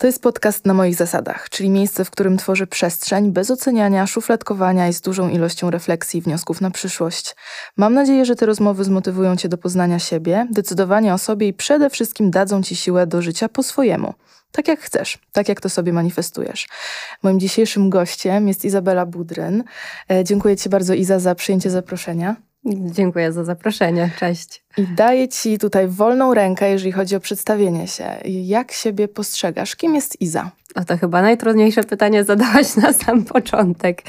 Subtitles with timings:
[0.00, 4.88] To jest podcast na moich zasadach, czyli miejsce, w którym tworzę przestrzeń bez oceniania, szufladkowania
[4.88, 7.36] i z dużą ilością refleksji i wniosków na przyszłość.
[7.76, 11.90] Mam nadzieję, że te rozmowy zmotywują Cię do poznania siebie, decydowania o sobie i przede
[11.90, 14.14] wszystkim dadzą Ci siłę do życia po swojemu.
[14.52, 16.68] Tak jak chcesz, tak jak to sobie manifestujesz.
[17.22, 19.64] Moim dzisiejszym gościem jest Izabela Budryn.
[20.10, 22.36] E, dziękuję Ci bardzo, Iza, za przyjęcie zaproszenia.
[22.64, 24.10] Dziękuję za zaproszenie.
[24.18, 24.64] Cześć.
[24.76, 28.04] I daję Ci tutaj wolną rękę, jeżeli chodzi o przedstawienie się.
[28.24, 29.76] Jak siebie postrzegasz?
[29.76, 30.50] Kim jest Iza?
[30.74, 34.02] O to chyba najtrudniejsze pytanie zadałaś na sam początek.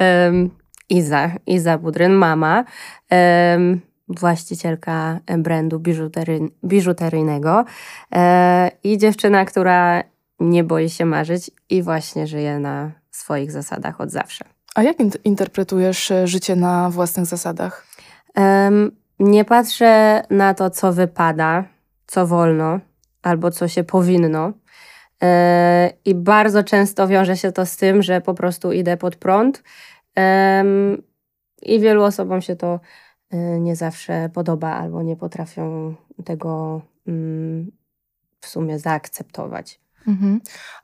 [0.00, 0.50] Um,
[0.88, 2.64] Iza, Iza Budryn, mama,
[3.10, 7.64] um, właścicielka brandu biżutery, biżuteryjnego
[8.14, 10.02] e, i dziewczyna, która
[10.40, 14.44] nie boi się marzyć i właśnie żyje na swoich zasadach od zawsze.
[14.74, 17.86] A jak interpretujesz e, życie na własnych zasadach?
[19.18, 21.64] Nie patrzę na to, co wypada,
[22.06, 22.80] co wolno
[23.22, 24.52] albo co się powinno.
[25.22, 29.62] E, I bardzo często wiąże się to z tym, że po prostu idę pod prąd.
[31.62, 32.80] I wielu osobom się to
[33.30, 35.94] e, nie zawsze podoba albo nie potrafią
[36.24, 37.72] tego mm,
[38.40, 39.80] w sumie zaakceptować.
[40.08, 40.40] Mhm.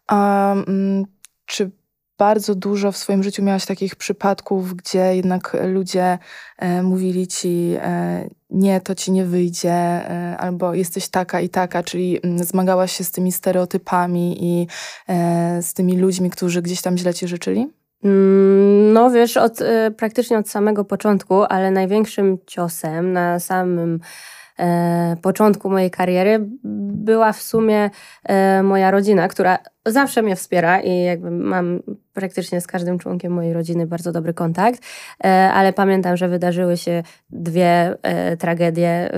[0.06, 1.04] A mm,
[1.46, 1.70] czy
[2.18, 6.18] bardzo dużo w swoim życiu miałaś takich przypadków, gdzie jednak ludzie
[6.58, 11.82] e, mówili ci, e, nie, to ci nie wyjdzie, e, albo jesteś taka i taka,
[11.82, 14.66] czyli m, mm, zmagałaś się z tymi stereotypami i
[15.08, 17.72] e, z tymi ludźmi, którzy gdzieś tam źle ci życzyli?
[18.04, 24.00] Mm, no wiesz, od, e, praktycznie od samego początku, ale największym ciosem na samym
[25.22, 26.38] początku mojej kariery
[27.08, 27.90] była w sumie
[28.24, 31.80] e, moja rodzina, która zawsze mnie wspiera i jakby mam
[32.12, 34.82] praktycznie z każdym członkiem mojej rodziny bardzo dobry kontakt,
[35.24, 39.12] e, ale pamiętam, że wydarzyły się dwie e, tragedie e,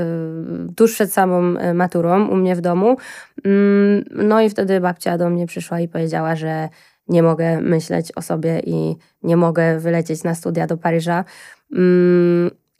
[0.77, 2.96] tuż przed samą e, maturą u mnie w domu.
[3.44, 6.68] Mm, no i wtedy babcia do mnie przyszła i powiedziała, że
[7.08, 11.24] nie mogę myśleć o sobie i nie mogę wylecieć na studia do Paryża.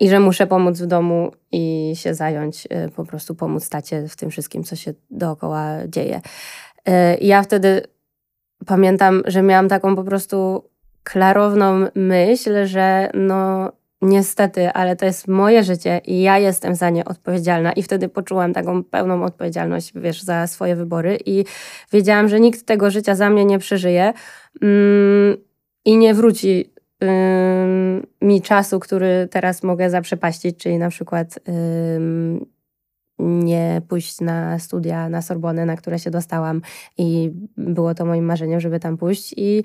[0.01, 4.17] I że muszę pomóc w domu i się zająć, y, po prostu pomóc tacie w
[4.17, 6.21] tym wszystkim, co się dookoła dzieje.
[6.89, 7.83] Y, ja wtedy
[8.67, 10.65] pamiętam, że miałam taką po prostu
[11.05, 13.73] klarowną myśl, że no
[14.03, 17.73] niestety, ale to jest moje życie i ja jestem za nie odpowiedzialna.
[17.73, 21.45] I wtedy poczułam taką pełną odpowiedzialność, wiesz, za swoje wybory i
[21.93, 24.13] wiedziałam, że nikt tego życia za mnie nie przeżyje
[24.63, 25.37] mm,
[25.85, 26.73] i nie wróci
[28.23, 31.39] mi czasu, który teraz mogę zaprzepaścić, czyli na przykład
[33.21, 36.63] nie pójść na studia na Sorbonę, na które się dostałam
[36.99, 39.65] i było to moim marzeniem, żeby tam pójść i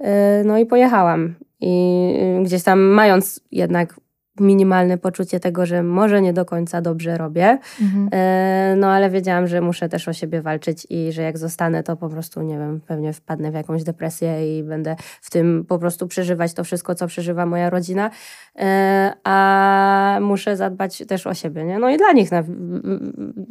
[0.00, 0.04] y,
[0.44, 1.34] no i pojechałam.
[1.60, 2.14] I
[2.44, 4.00] gdzieś tam mając jednak
[4.40, 8.08] minimalne poczucie tego, że może nie do końca dobrze robię, mhm.
[8.12, 11.96] E, no ale wiedziałam, że muszę też o siebie walczyć i że jak zostanę, to
[11.96, 16.06] po prostu, nie wiem, pewnie wpadnę w jakąś depresję i będę w tym po prostu
[16.06, 18.10] przeżywać to wszystko, co przeżywa moja rodzina,
[18.56, 21.78] e, a muszę zadbać też o siebie, nie?
[21.78, 22.44] No i dla nich na,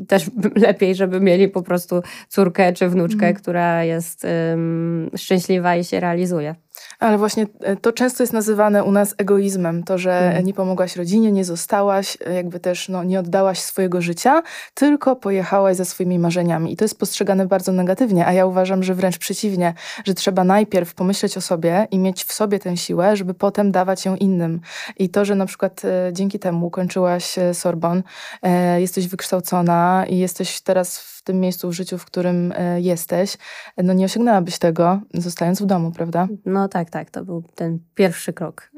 [0.07, 0.31] też
[0.67, 3.35] lepiej, żeby mieli po prostu córkę czy wnuczkę, mhm.
[3.35, 6.55] która jest um, szczęśliwa i się realizuje.
[6.99, 10.45] Ale właśnie e, to często jest nazywane u nas egoizmem, to, że mm.
[10.45, 15.75] nie pomogłaś rodzinie, nie zostałaś, e, jakby też no, nie oddałaś swojego życia, tylko pojechałaś
[15.75, 16.73] za swoimi marzeniami.
[16.73, 19.73] I to jest postrzegane bardzo negatywnie, a ja uważam, że wręcz przeciwnie,
[20.05, 24.05] że trzeba najpierw pomyśleć o sobie i mieć w sobie tę siłę, żeby potem dawać
[24.05, 24.61] ją innym.
[24.97, 28.03] I to, że na przykład e, dzięki temu ukończyłaś Sorbon,
[28.41, 33.37] e, jesteś wykształcona i jesteś teraz w tym miejscu w życiu, w którym jesteś,
[33.77, 36.27] no nie osiągnęłabyś tego, zostając w domu, prawda?
[36.45, 37.11] No tak, tak.
[37.11, 38.71] To był ten pierwszy krok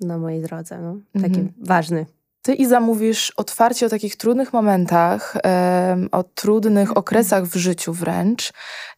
[0.00, 0.96] na mojej drodze, no.
[1.22, 1.52] taki mhm.
[1.60, 2.06] ważny.
[2.42, 5.36] Ty, Iza, mówisz otwarcie o takich trudnych momentach,
[6.12, 8.52] o trudnych okresach w życiu wręcz.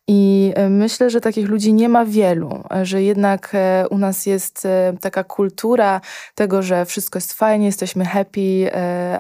[0.09, 4.67] I e, myślę, że takich ludzi nie ma wielu, że jednak e, u nas jest
[4.67, 6.01] e, taka kultura
[6.35, 8.71] tego, że wszystko jest fajnie, jesteśmy happy,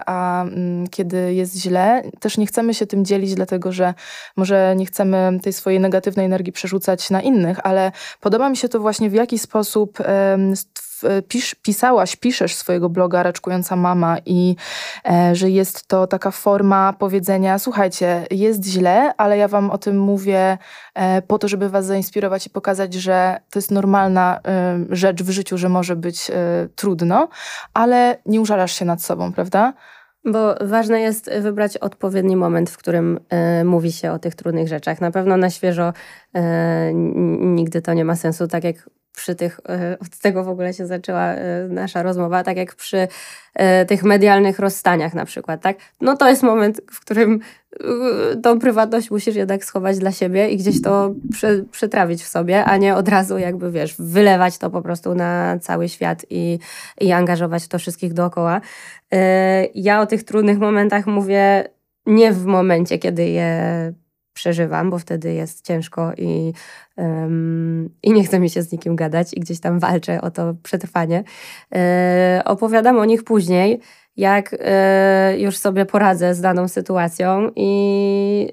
[0.07, 3.95] a mm, kiedy jest źle, też nie chcemy się tym dzielić, dlatego że
[4.37, 8.81] może nie chcemy tej swojej negatywnej energii przerzucać na innych, ale podoba mi się to
[8.81, 9.99] właśnie w jaki sposób
[11.29, 14.57] pisz, pisałaś, piszesz swojego bloga Raczkująca Mama i
[15.05, 19.99] e, że jest to taka forma powiedzenia, słuchajcie, jest źle, ale ja wam o tym
[19.99, 20.59] mówię
[20.95, 25.31] e, po to, żeby was zainspirować i pokazać, że to jest normalna e, rzecz w
[25.31, 26.35] życiu, że może być e,
[26.75, 27.29] trudno,
[27.75, 29.73] ale nie użalasz się nad sobą, prawda?
[30.25, 33.21] Bo ważne jest wybrać odpowiedni moment, w którym
[33.61, 35.01] y, mówi się o tych trudnych rzeczach.
[35.01, 35.93] Na pewno na świeżo
[37.41, 38.49] nigdy to nie ma sensu.
[38.49, 42.57] Tak jak przy tych, e, od tego w ogóle się zaczęła e, nasza rozmowa, tak
[42.57, 43.09] jak przy
[43.55, 45.77] e, tych medialnych rozstaniach na przykład, tak?
[46.01, 47.41] No to jest moment, w którym
[48.43, 52.77] tą prywatność musisz jednak schować dla siebie i gdzieś to przy, przytrawić w sobie, a
[52.77, 56.59] nie od razu jakby, wiesz, wylewać to po prostu na cały świat i,
[57.01, 58.61] i angażować to wszystkich dookoła.
[59.75, 61.65] Ja o tych trudnych momentach mówię
[62.07, 63.93] nie w momencie, kiedy je
[64.41, 66.53] przeżywam, bo wtedy jest ciężko i,
[68.03, 71.25] i nie chce mi się z nikim gadać i gdzieś tam walczę o to przetrwanie.
[71.75, 73.81] E, opowiadam o nich później,
[74.17, 78.53] jak e, już sobie poradzę z daną sytuacją i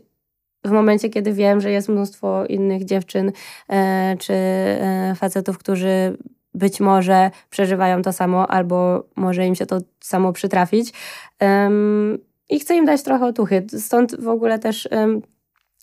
[0.66, 3.32] w momencie, kiedy wiem, że jest mnóstwo innych dziewczyn
[3.70, 4.34] e, czy
[5.16, 6.18] facetów, którzy
[6.54, 10.94] być może przeżywają to samo, albo może im się to samo przytrafić.
[11.42, 12.18] Um,
[12.50, 13.66] I chcę im dać trochę otuchy.
[13.80, 15.22] Stąd w ogóle też um,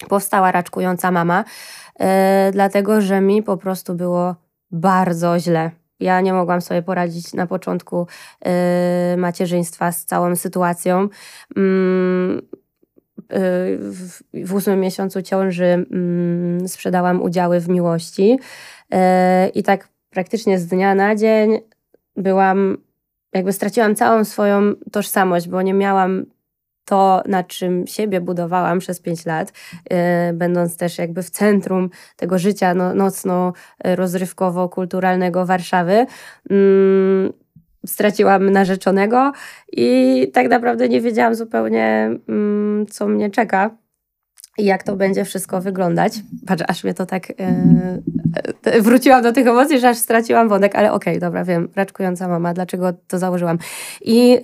[0.09, 1.45] powstała raczkująca mama,
[2.01, 2.07] yy,
[2.53, 4.37] dlatego że mi po prostu było
[4.71, 5.71] bardzo źle.
[6.01, 8.07] Ja nie mogłam sobie poradzić na początku
[8.45, 11.09] yy, macierzyństwa z całą sytuacją.
[11.57, 12.43] Yy,
[13.79, 18.39] w, w ósmym miesiącu ciąży mm, sprzedałam udziały w miłości
[19.55, 21.59] i tak praktycznie z dnia na dzień
[22.17, 22.77] byłam,
[23.33, 26.27] jakby straciłam całą swoją tożsamość, bo nie miałam
[26.85, 29.53] to, na czym siebie budowałam przez pięć lat,
[29.91, 29.97] yy,
[30.35, 36.07] będąc też jakby w centrum tego życia no, nocno-rozrywkowo-kulturalnego Warszawy,
[36.51, 37.33] yy,
[37.87, 39.33] straciłam narzeczonego
[39.73, 43.71] i tak naprawdę nie wiedziałam zupełnie, yy, co mnie czeka
[44.59, 46.13] i jak to będzie wszystko wyglądać.
[46.47, 47.29] Patrz, aż mnie to tak.
[47.29, 47.35] Yy,
[48.83, 52.55] wróciłam do tych emocji, że aż straciłam wątek, ale okej, okay, dobra, wiem, raczkująca mama,
[52.55, 53.59] dlaczego to założyłam.
[54.01, 54.39] I.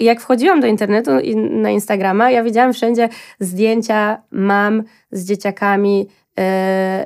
[0.00, 3.08] i jak wchodziłam do internetu i na Instagrama, ja widziałam wszędzie
[3.40, 4.82] zdjęcia mam
[5.12, 6.08] z dzieciakami,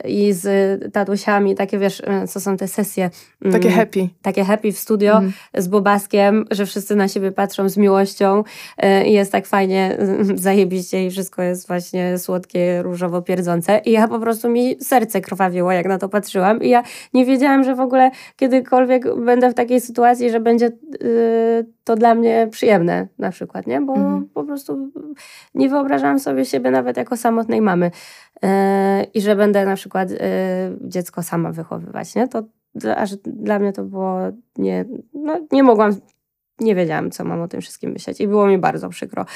[0.05, 3.11] i z tatusiami, takie wiesz, e, co są te sesje.
[3.43, 4.09] Mm, takie happy.
[4.23, 5.32] Takie happy w studio mm.
[5.55, 8.44] z Bobaskiem, że wszyscy na siebie patrzą z miłością
[8.79, 9.99] e, i jest tak fajnie,
[10.35, 13.79] zajebiście i wszystko jest właśnie słodkie, różowo pierdzące.
[13.79, 16.82] I ja po prostu mi serce krwawiło, jak na to patrzyłam i ja
[17.15, 20.71] nie wiedziałam, że w ogóle kiedykolwiek będę w takiej sytuacji, że będzie
[21.85, 23.81] to dla mnie przyjemne na przykład, nie?
[23.81, 24.29] Bo mm.
[24.35, 24.91] po prostu
[25.55, 27.91] nie wyobrażałam sobie siebie nawet jako samotnej mamy.
[29.14, 30.19] I że będę na przykład yy,
[30.81, 32.28] dziecko sama wychowywać, nie?
[32.28, 32.43] To
[32.96, 34.19] aż dla mnie to było
[34.58, 34.84] nie,
[35.14, 35.93] no, nie mogłam
[36.61, 39.26] nie wiedziałam, co mam o tym wszystkim myśleć i było mi bardzo przykro.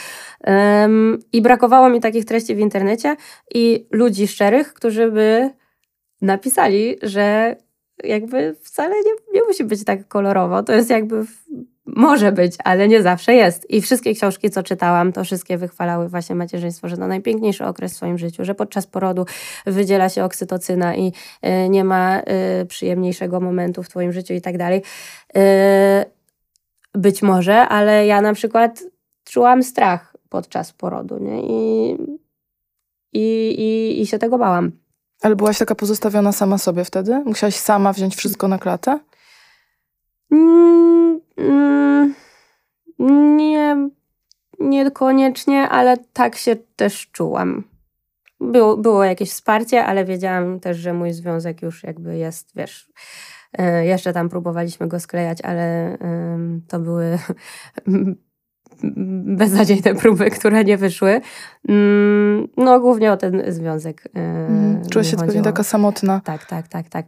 [0.46, 3.16] Um, I brakowało mi takich treści w internecie
[3.54, 5.50] i ludzi szczerych, którzy by
[6.22, 7.56] napisali, że
[8.04, 10.62] jakby wcale nie, nie musi być tak kolorowo.
[10.62, 11.24] To jest jakby
[11.96, 13.70] może być, ale nie zawsze jest.
[13.70, 17.96] I wszystkie książki, co czytałam, to wszystkie wychwalały właśnie macierzyństwo, że to najpiękniejszy okres w
[17.96, 19.26] swoim życiu, że podczas porodu
[19.66, 21.12] wydziela się oksytocyna i
[21.46, 22.20] y, nie ma
[22.62, 24.82] y, przyjemniejszego momentu w twoim życiu i tak dalej.
[25.36, 25.40] Y,
[26.94, 28.82] być może, ale ja na przykład
[29.24, 31.42] czułam strach podczas porodu, nie?
[31.42, 31.96] I,
[33.12, 34.72] i, i, i się tego bałam.
[35.22, 37.22] Ale byłaś taka pozostawiona sama sobie wtedy?
[37.24, 38.98] Musiałaś sama wziąć wszystko na klatę?
[40.30, 42.14] Mm, mm,
[43.36, 43.88] nie,
[44.58, 47.64] niekoniecznie, ale tak się też czułam.
[48.40, 52.92] Było, było jakieś wsparcie, ale wiedziałam też, że mój związek już jakby jest, wiesz,
[53.52, 55.98] e, jeszcze tam próbowaliśmy go sklejać, ale
[56.68, 57.18] to były
[59.40, 61.20] beznadziejne próby, które nie wyszły.
[61.68, 64.08] Mm, no, głównie o ten związek.
[64.14, 66.20] Mm, czułaś się pewnie taka samotna.
[66.24, 67.06] Tak, tak, tak, tak.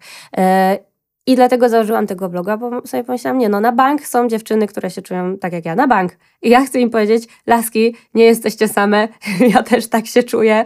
[1.30, 4.90] I dlatego założyłam tego bloga, bo sobie pomyślałam, nie no, na bank są dziewczyny, które
[4.90, 6.12] się czują tak jak ja, na bank.
[6.42, 9.08] I ja chcę im powiedzieć, laski, nie jesteście same,
[9.54, 10.64] ja też tak się czuję.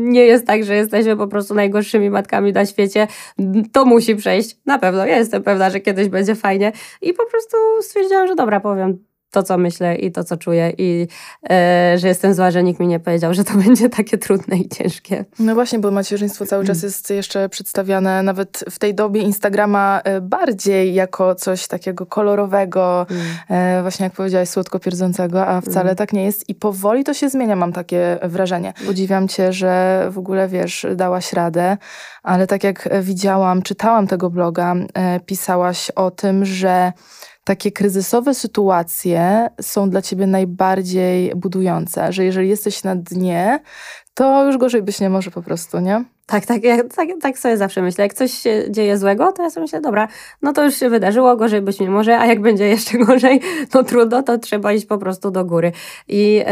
[0.00, 3.06] nie jest tak, że jesteśmy po prostu najgorszymi matkami na świecie.
[3.72, 5.06] To musi przejść, na pewno.
[5.06, 6.72] Ja jestem pewna, że kiedyś będzie fajnie.
[7.02, 11.08] I po prostu stwierdziłam, że dobra, powiem to, co myślę i to, co czuję i
[11.50, 14.68] e, że jestem zła, że nikt mi nie powiedział, że to będzie takie trudne i
[14.68, 15.24] ciężkie.
[15.38, 16.86] No właśnie, bo macierzyństwo cały czas mm.
[16.86, 23.22] jest jeszcze przedstawiane nawet w tej dobie Instagrama e, bardziej jako coś takiego kolorowego, mm.
[23.48, 25.96] e, właśnie jak powiedziałaś, słodko pierdzącego, a wcale mm.
[25.96, 28.72] tak nie jest i powoli to się zmienia, mam takie wrażenie.
[28.86, 31.76] Podziwiam cię, że w ogóle, wiesz, dałaś radę,
[32.22, 36.92] ale tak jak widziałam, czytałam tego bloga, e, pisałaś o tym, że
[37.48, 43.60] takie kryzysowe sytuacje są dla ciebie najbardziej budujące, że jeżeli jesteś na dnie,
[44.14, 46.04] to już gorzej być nie może po prostu, nie?
[46.26, 48.04] Tak, tak, ja, tak, tak sobie zawsze myślę.
[48.04, 50.08] Jak coś się dzieje złego, to ja sobie myślę, dobra,
[50.42, 53.40] no to już się wydarzyło, gorzej być nie może, a jak będzie jeszcze gorzej,
[53.74, 55.72] no trudno, to trzeba iść po prostu do góry.
[56.08, 56.44] I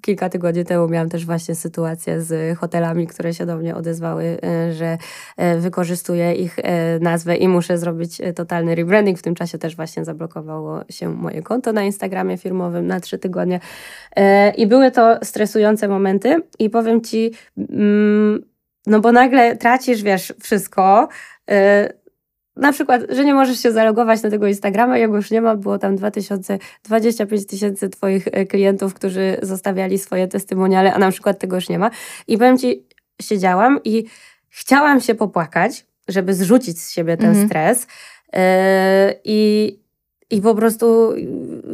[0.00, 4.72] kilka tygodni temu miałam też właśnie sytuację z hotelami, które się do mnie odezwały, e,
[4.72, 4.98] że
[5.36, 9.18] e, wykorzystuję ich e, nazwę i muszę zrobić totalny rebranding.
[9.18, 13.60] W tym czasie też właśnie zablokowało się moje konto na Instagramie firmowym na trzy tygodnie.
[14.56, 18.44] I były to stresujące momenty i powiem Ci, mm,
[18.86, 21.08] no bo nagle tracisz, wiesz, wszystko,
[22.56, 25.78] na przykład, że nie możesz się zalogować na tego Instagrama, jego już nie ma, było
[25.78, 31.56] tam 2000, 25 tysięcy Twoich e, klientów, którzy zostawiali swoje testymoniale, a na przykład tego
[31.56, 31.90] już nie ma.
[32.28, 32.86] I powiem Ci,
[33.22, 34.04] siedziałam i
[34.48, 37.46] chciałam się popłakać, żeby zrzucić z siebie ten mhm.
[37.46, 37.86] stres
[38.32, 38.40] yy,
[39.24, 39.78] i,
[40.30, 41.12] i po prostu,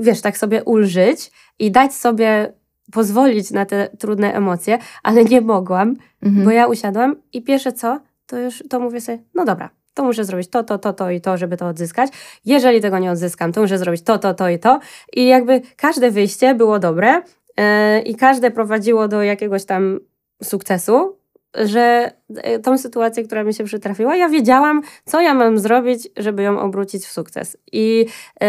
[0.01, 2.53] wiesz, tak sobie ulżyć i dać sobie
[2.93, 6.45] pozwolić na te trudne emocje, ale nie mogłam, mhm.
[6.45, 10.25] bo ja usiadłam i pierwsze co, to już to mówię sobie, no dobra, to muszę
[10.25, 12.11] zrobić to, to, to, to i to, żeby to odzyskać.
[12.45, 14.81] Jeżeli tego nie odzyskam, to muszę zrobić to, to, to i to.
[15.13, 17.23] I jakby każde wyjście było dobre
[17.59, 20.01] yy, i każde prowadziło do jakiegoś tam
[20.43, 21.23] sukcesu,
[21.55, 26.43] że e, tą sytuację, która mi się przytrafiła, ja wiedziałam, co ja mam zrobić, żeby
[26.43, 27.57] ją obrócić w sukces.
[27.73, 28.07] I,
[28.41, 28.47] yy,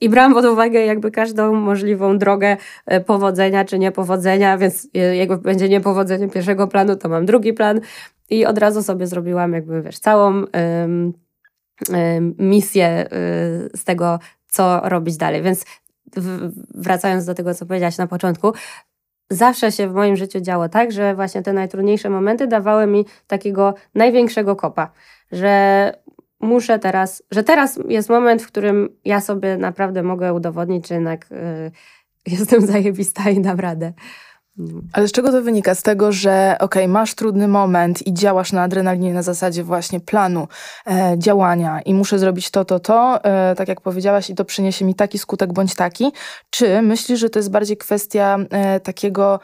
[0.00, 2.56] i brałam pod uwagę jakby każdą możliwą drogę
[3.06, 7.80] powodzenia czy niepowodzenia, więc jakby będzie niepowodzenie pierwszego planu, to mam drugi plan.
[8.30, 10.44] I od razu sobie zrobiłam jakby, wiesz, całą
[12.38, 13.08] misję y,
[13.76, 14.18] z tego,
[14.48, 15.42] co robić dalej.
[15.42, 15.64] Więc
[16.74, 18.52] wracając do tego, co powiedziałaś na początku,
[19.30, 23.74] zawsze się w moim życiu działo tak, że właśnie te najtrudniejsze momenty dawały mi takiego
[23.94, 24.90] największego kopa,
[25.32, 25.92] że
[26.40, 31.32] muszę teraz, że teraz jest moment, w którym ja sobie naprawdę mogę udowodnić, że jednak
[31.32, 31.70] y,
[32.26, 33.92] jestem zajebista i dam radę.
[34.92, 35.74] Ale z czego to wynika?
[35.74, 40.00] Z tego, że okej, okay, masz trudny moment i działasz na adrenalinie na zasadzie właśnie
[40.00, 40.48] planu
[40.86, 44.84] e, działania i muszę zrobić to, to, to, e, tak jak powiedziałaś i to przyniesie
[44.84, 46.12] mi taki skutek bądź taki.
[46.50, 49.40] Czy myślisz, że to jest bardziej kwestia e, takiego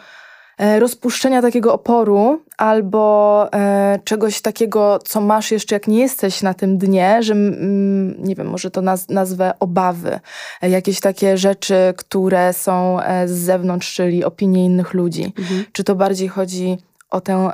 [0.59, 6.79] rozpuszczenia takiego oporu albo e, czegoś takiego, co masz jeszcze, jak nie jesteś na tym
[6.79, 10.21] dnie, że mm, nie wiem, może to naz nazwę obawy,
[10.63, 15.33] e, jakieś takie rzeczy, które są z zewnątrz, czyli opinie innych ludzi.
[15.39, 15.65] Mhm.
[15.73, 16.79] Czy to bardziej chodzi
[17.11, 17.51] o tę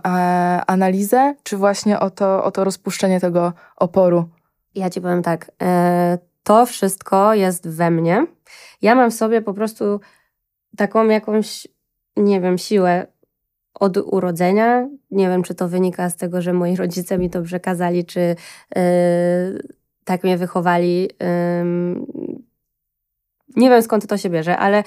[0.66, 4.28] analizę, czy właśnie o to, o to rozpuszczenie tego oporu?
[4.74, 5.50] Ja ci powiem tak,
[6.42, 8.26] to wszystko jest we mnie.
[8.82, 10.00] Ja mam w sobie po prostu
[10.76, 11.66] taką jakąś
[12.16, 13.06] nie wiem, siłę
[13.74, 14.88] od urodzenia.
[15.10, 18.82] Nie wiem, czy to wynika z tego, że moi rodzice mi to przekazali, czy yy,
[20.04, 21.02] tak mnie wychowali.
[21.02, 21.08] Yy,
[23.56, 24.84] nie wiem skąd to się bierze, ale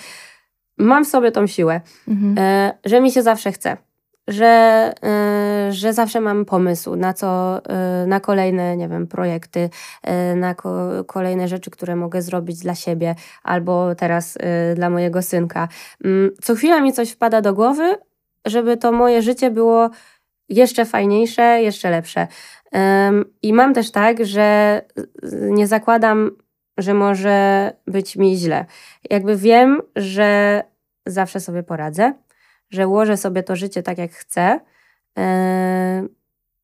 [0.78, 2.36] mam w sobie tą siłę, mhm.
[2.36, 3.78] yy, że mi się zawsze chce.
[4.28, 4.94] Że,
[5.68, 7.62] yy, że zawsze mam pomysł na co,
[8.02, 9.70] yy, na kolejne, nie wiem, projekty,
[10.04, 14.38] yy, na ko kolejne rzeczy, które mogę zrobić dla siebie albo teraz
[14.76, 15.68] dla mojego synka.
[16.06, 17.96] Mm, co chwila mi coś wpada do głowy,
[18.46, 19.90] żeby to moje życie było
[20.50, 22.28] jeszcze fajniejsze, jeszcze lepsze.
[23.42, 24.82] I mam też tak, że
[25.32, 26.32] nie zakładam,
[26.78, 28.66] że może być mi źle.
[29.10, 30.64] Jakby wiem, że
[31.06, 32.14] zawsze sobie poradzę,
[32.76, 34.60] że ułożę sobie to życie tak, jak chcę.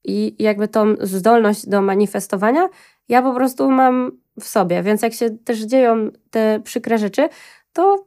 [0.04, 2.70] I jakby tą zdolność do manifestowania
[3.10, 4.84] ja po prostu mam w sobie.
[4.84, 7.30] Więc jak się też dzieją te przykre rzeczy,
[7.74, 8.06] to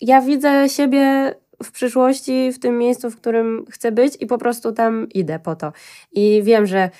[0.00, 4.72] ja widzę siebie w przyszłości, w tym miejscu, w którym chcę być i po prostu
[4.72, 5.72] tam idę po to.
[6.12, 6.90] I wiem, że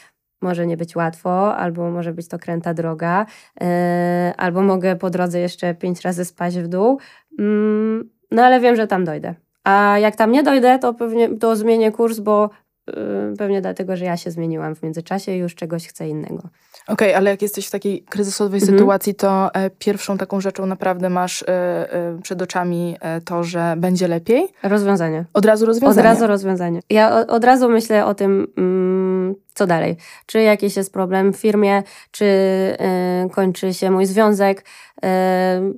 [0.42, 3.26] może nie być łatwo, albo może być to kręta droga,
[3.60, 3.66] yy,
[4.36, 6.98] albo mogę po drodze jeszcze pięć razy spaść w dół,
[7.38, 7.44] yy,
[8.30, 9.34] no ale wiem, że tam dojdę.
[9.64, 12.50] A jak tam nie dojdę, to pewnie to zmienię kurs, bo
[12.86, 12.94] yy,
[13.38, 16.48] pewnie dlatego, że ja się zmieniłam w międzyczasie i już czegoś chcę innego.
[16.88, 18.78] Okej, okay, ale jak jesteś w takiej kryzysowej mhm.
[18.78, 23.74] sytuacji, to e, pierwszą taką rzeczą naprawdę masz e, e, przed oczami e, to, że
[23.76, 24.48] będzie lepiej?
[24.62, 25.24] Rozwiązanie.
[25.32, 26.00] Od razu rozwiązanie?
[26.00, 26.80] Od razu rozwiązanie.
[26.90, 29.96] Ja o, od razu myślę o tym, mm, co dalej.
[30.26, 34.64] Czy jakiś jest problem w firmie, czy e, kończy się mój związek,
[35.04, 35.72] e,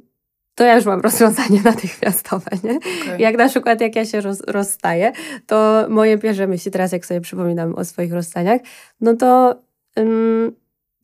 [0.54, 2.50] to ja już mam rozwiązanie natychmiastowe.
[2.64, 2.76] Nie?
[2.76, 3.18] Okay.
[3.18, 5.12] Jak na przykład jak ja się roz, rozstaję,
[5.46, 8.61] to moje pierwsze myśli, teraz jak sobie przypominam o swoich rozstaniach,
[9.00, 9.61] no to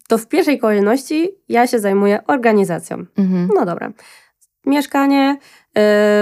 [0.08, 3.04] to w pierwszej kolejności ja się zajmuję organizacją.
[3.18, 3.48] Mhm.
[3.54, 3.92] No dobra.
[4.66, 5.36] Mieszkanie,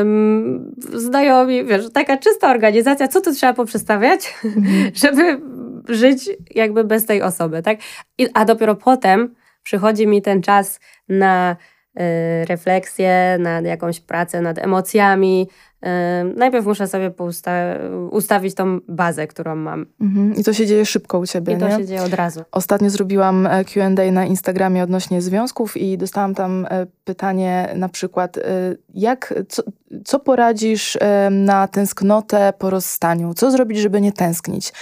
[0.01, 4.91] ym, znajomi, wiesz, taka czysta organizacja, co tu trzeba poprzestawiać, mhm.
[5.03, 5.41] żeby
[5.89, 7.79] żyć jakby bez tej osoby, tak?
[8.19, 11.57] I, a dopiero potem przychodzi mi ten czas na
[12.45, 15.49] refleksję, nad jakąś pracę nad emocjami,
[16.37, 17.13] najpierw muszę sobie
[18.11, 19.87] ustawić tą bazę, którą mam.
[20.01, 20.35] Mhm.
[20.35, 21.77] I to się dzieje szybko u ciebie, I to nie?
[21.77, 22.45] się dzieje od razu.
[22.53, 28.39] Ostatnio zrobiłam e, Q&A na Instagramie odnośnie związków i dostałam tam e, pytanie na przykład,
[28.39, 28.43] e,
[28.95, 29.63] jak, co,
[30.05, 30.99] co poradzisz
[31.31, 33.35] na tęsknotę po rozstaniu?
[33.35, 34.73] Co zrobić, żeby nie tęsknić?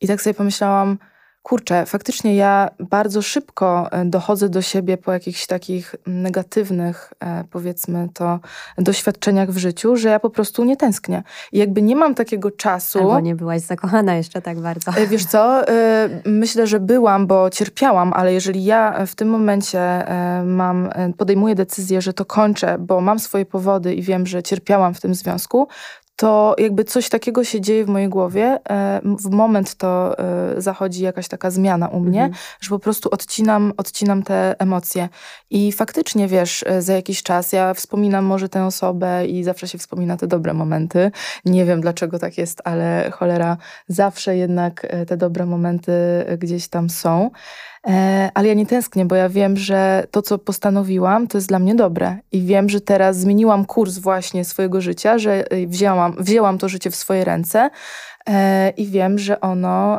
[0.00, 0.98] I tak sobie pomyślałam,
[1.42, 8.08] kurczę, faktycznie ja bardzo szybko e, dochodzę do siebie po jakichś takich negatywnych, e, powiedzmy
[8.14, 8.40] to,
[8.78, 11.22] doświadczeniach w życiu, że ja po prostu nie tęsknię.
[11.52, 12.98] I jakby nie mam takiego czasu.
[12.98, 14.90] Albo nie byłaś zakochana jeszcze tak bardzo.
[14.90, 15.62] E, wiesz co,
[16.24, 20.04] myślę, że byłam, bo cierpiałam, ale jeżeli ja w tym momencie
[20.44, 25.00] mam, podejmuję decyzję, że to kończę, bo mam swoje powody i wiem, że cierpiałam w
[25.00, 25.68] tym związku,
[26.20, 28.58] to jakby coś takiego się dzieje w mojej głowie.
[28.70, 32.42] E, w moment to e, zachodzi jakaś taka zmiana u mnie, mhm.
[32.60, 35.08] że po prostu odcinam, odcinam te emocje.
[35.50, 39.78] I faktycznie, wiesz, e, za jakiś czas ja wspominam może tę osobę i zawsze się
[39.78, 41.10] wspomina te dobre momenty.
[41.44, 43.56] Nie wiem dlaczego tak jest, ale cholera,
[43.88, 45.92] zawsze jednak te dobre momenty
[46.38, 47.30] gdzieś tam są.
[47.86, 51.58] E, ale ja nie tęsknię, bo ja wiem, że to, co postanowiłam, to jest dla
[51.58, 52.18] mnie dobre.
[52.32, 56.90] I wiem, że teraz zmieniłam kurs właśnie swojego życia, że e, wzięłam, wzięłam to życie
[56.90, 57.70] w swoje ręce
[58.26, 59.98] e, i wiem, że ono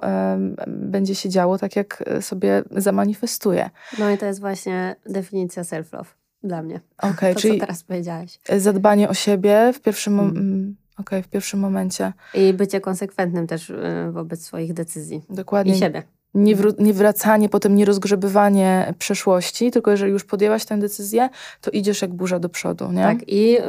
[0.68, 3.70] będzie się działo tak, jak sobie zamanifestuję.
[4.00, 6.82] No i to jest właśnie definicja self-love dla mnie.
[6.98, 8.40] Okej, okay, czyli co teraz powiedziałaś.
[8.58, 10.38] Zadbanie o siebie w pierwszym mm.
[10.38, 12.14] mm okay, w pierwszym momencie.
[12.34, 13.72] I bycie konsekwentnym też
[14.12, 15.22] wobec swoich decyzji.
[15.30, 15.74] Dokładnie.
[15.74, 21.30] I siebie nie, nie wracanie, potem nie rozgrzebywanie przeszłości, tylko jeżeli już podjęłaś tę decyzję,
[21.62, 23.04] to idziesz jak burza do przodu, nie?
[23.04, 23.60] Tak, i, yy,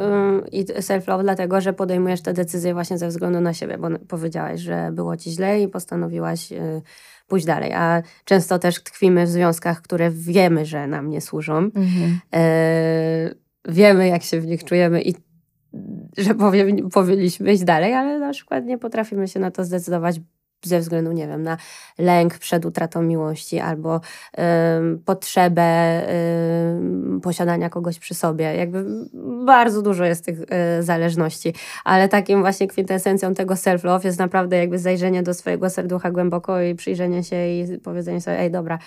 [0.51, 4.89] i self-love dlatego, że podejmujesz tę decyzję właśnie ze względu na siebie, bo powiedziałaś, że
[4.91, 6.81] było ci źle i postanowiłaś yy,
[7.27, 11.57] pójść dalej, a często też tkwimy w związkach, które wiemy, że nam nie służą.
[11.57, 12.19] Mhm.
[12.33, 15.15] Yy, wiemy, jak się w nich czujemy i
[16.17, 16.35] że
[16.91, 20.19] powinniśmy iść dalej, ale na przykład nie potrafimy się na to zdecydować,
[20.63, 21.57] ze względu, nie wiem, na
[21.97, 24.41] lęk przed utratą miłości albo y,
[25.05, 26.01] potrzebę
[27.17, 28.55] y, posiadania kogoś przy sobie.
[28.55, 28.85] Jakby
[29.45, 31.53] bardzo dużo jest tych y, zależności,
[31.83, 36.75] ale takim właśnie kwintesencją tego self-love jest naprawdę jakby zajrzenie do swojego serducha głęboko i
[36.75, 38.79] przyjrzenie się i powiedzenie sobie, ej dobra,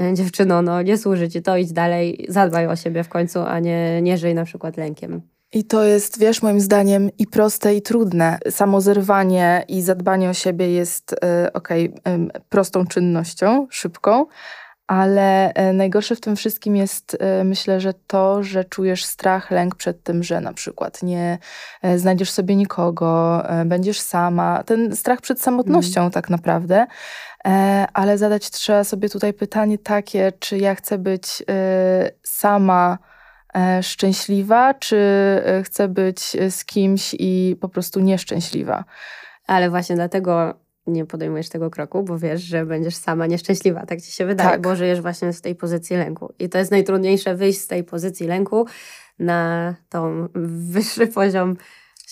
[0.00, 3.58] y, dziewczyno, no nie służy ci to, idź dalej, zadbaj o siebie w końcu, a
[3.58, 5.31] nie, nie żyj na przykład lękiem.
[5.52, 8.38] I to jest, wiesz, moim zdaniem i proste, i trudne.
[8.50, 14.26] Samozerwanie i zadbanie o siebie jest, e, okej, okay, prostą czynnością, szybką,
[14.86, 19.74] ale e, najgorsze w tym wszystkim jest, e, myślę, że to, że czujesz strach, lęk
[19.74, 21.38] przed tym, że na przykład nie
[21.96, 24.62] znajdziesz sobie nikogo, będziesz sama.
[24.62, 26.10] Ten strach przed samotnością, mm.
[26.10, 26.86] tak naprawdę.
[27.92, 31.42] Ale zadać trzeba sobie tutaj pytanie takie, czy ja chcę być
[32.22, 32.98] sama
[33.82, 38.84] szczęśliwa, czy e, chcę być z kimś i po prostu nieszczęśliwa.
[39.46, 40.54] Ale właśnie dlatego
[40.86, 44.60] nie podejmujesz tego kroku, bo wiesz, że będziesz sama nieszczęśliwa, tak ci się wydaje, tak.
[44.60, 46.32] bo żyjesz właśnie w tej pozycji lęku.
[46.38, 48.66] I to jest najtrudniejsze, wyjść z tej pozycji lęku
[49.18, 51.56] na tą wyższy poziom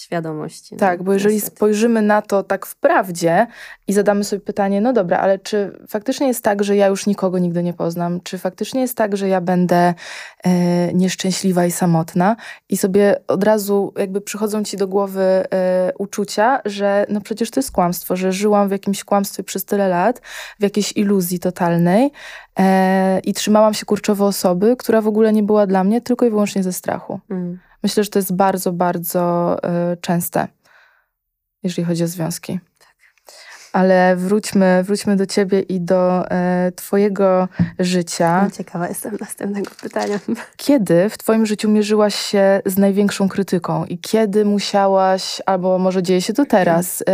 [0.00, 0.74] świadomości.
[0.74, 1.56] No, tak, bo jeżeli niestety.
[1.56, 3.46] spojrzymy na to tak wprawdzie
[3.88, 7.38] i zadamy sobie pytanie, no dobra, ale czy faktycznie jest tak, że ja już nikogo
[7.38, 8.20] nigdy nie poznam?
[8.20, 9.94] Czy faktycznie jest tak, że ja będę
[10.44, 12.36] e, nieszczęśliwa i samotna?
[12.68, 17.60] I sobie od razu jakby przychodzą ci do głowy e, uczucia, że no przecież to
[17.60, 20.20] jest kłamstwo, że żyłam w jakimś kłamstwie przez tyle lat,
[20.58, 22.10] w jakiejś iluzji totalnej
[22.58, 26.30] e, i trzymałam się kurczowo osoby, która w ogóle nie była dla mnie, tylko i
[26.30, 27.20] wyłącznie ze strachu.
[27.30, 27.69] Mm.
[27.82, 29.56] Myślę, że to jest bardzo, bardzo
[29.92, 30.48] y, częste,
[31.62, 32.60] jeżeli chodzi o związki.
[32.78, 32.94] Tak.
[33.72, 36.24] Ale wróćmy, wróćmy do ciebie i do
[36.68, 38.42] y, twojego życia.
[38.44, 40.18] No, ciekawa jestem następnego pytania.
[40.56, 46.22] Kiedy w twoim życiu mierzyłaś się z największą krytyką i kiedy musiałaś, albo może dzieje
[46.22, 47.04] się to teraz, y,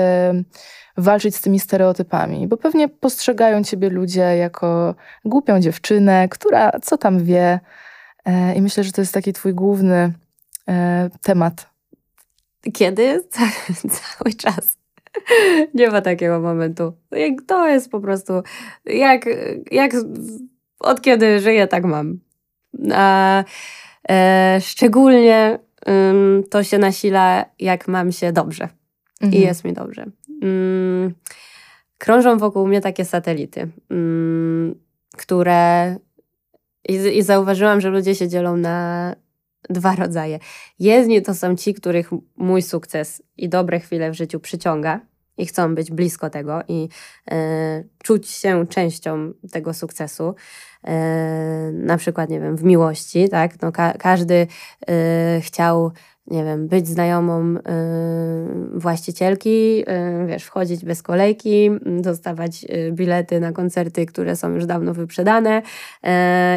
[0.96, 2.48] walczyć z tymi stereotypami?
[2.48, 7.60] Bo pewnie postrzegają ciebie ludzie jako głupią dziewczynę, która co tam wie.
[8.56, 10.12] I myślę, że to jest taki twój główny
[11.22, 11.70] temat?
[12.72, 13.24] Kiedy?
[13.96, 14.78] Cały czas.
[15.74, 16.92] Nie ma takiego momentu.
[17.46, 18.32] To jest po prostu
[18.84, 19.24] jak,
[19.70, 19.92] jak
[20.80, 22.18] od kiedy żyję, tak mam.
[22.94, 23.44] A,
[24.10, 28.68] e, szczególnie ym, to się nasila, jak mam się dobrze.
[29.20, 29.42] Mhm.
[29.42, 30.06] I jest mi dobrze.
[30.44, 31.14] Ym,
[31.98, 34.74] krążą wokół mnie takie satelity, ym,
[35.16, 35.96] które.
[36.88, 39.14] I, I zauważyłam, że ludzie się dzielą na
[39.70, 40.38] dwa rodzaje.
[40.78, 45.00] Jedni to są ci, których mój sukces i dobre chwile w życiu przyciąga
[45.38, 46.88] i chcą być blisko tego i
[47.30, 50.34] e, czuć się częścią tego sukcesu.
[50.84, 53.62] E, na przykład, nie wiem, w miłości, tak?
[53.62, 54.46] No, ka każdy
[54.88, 55.92] e, chciał
[56.30, 57.60] nie wiem, być znajomą y,
[58.74, 59.84] właścicielki,
[60.22, 61.70] y, wiesz, wchodzić bez kolejki,
[62.02, 66.08] dostawać y, bilety na koncerty, które są już dawno wyprzedane y,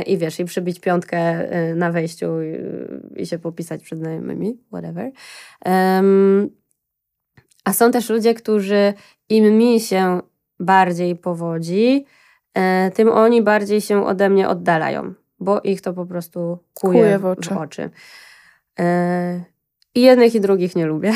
[0.01, 2.27] i wiesz, i przybić piątkę y, na wejściu
[3.15, 5.11] i się popisać przed znajomymi, whatever.
[7.65, 8.93] a są też ludzie, którzy
[9.29, 10.19] im mi się
[10.59, 12.05] bardziej powodzi,
[12.57, 17.19] y, tym oni bardziej się ode mnie oddalają, bo ich to po prostu kuje, kuje
[17.19, 17.49] w oczy.
[17.49, 17.89] W oczy.
[19.95, 21.13] I jednych i drugich nie lubię.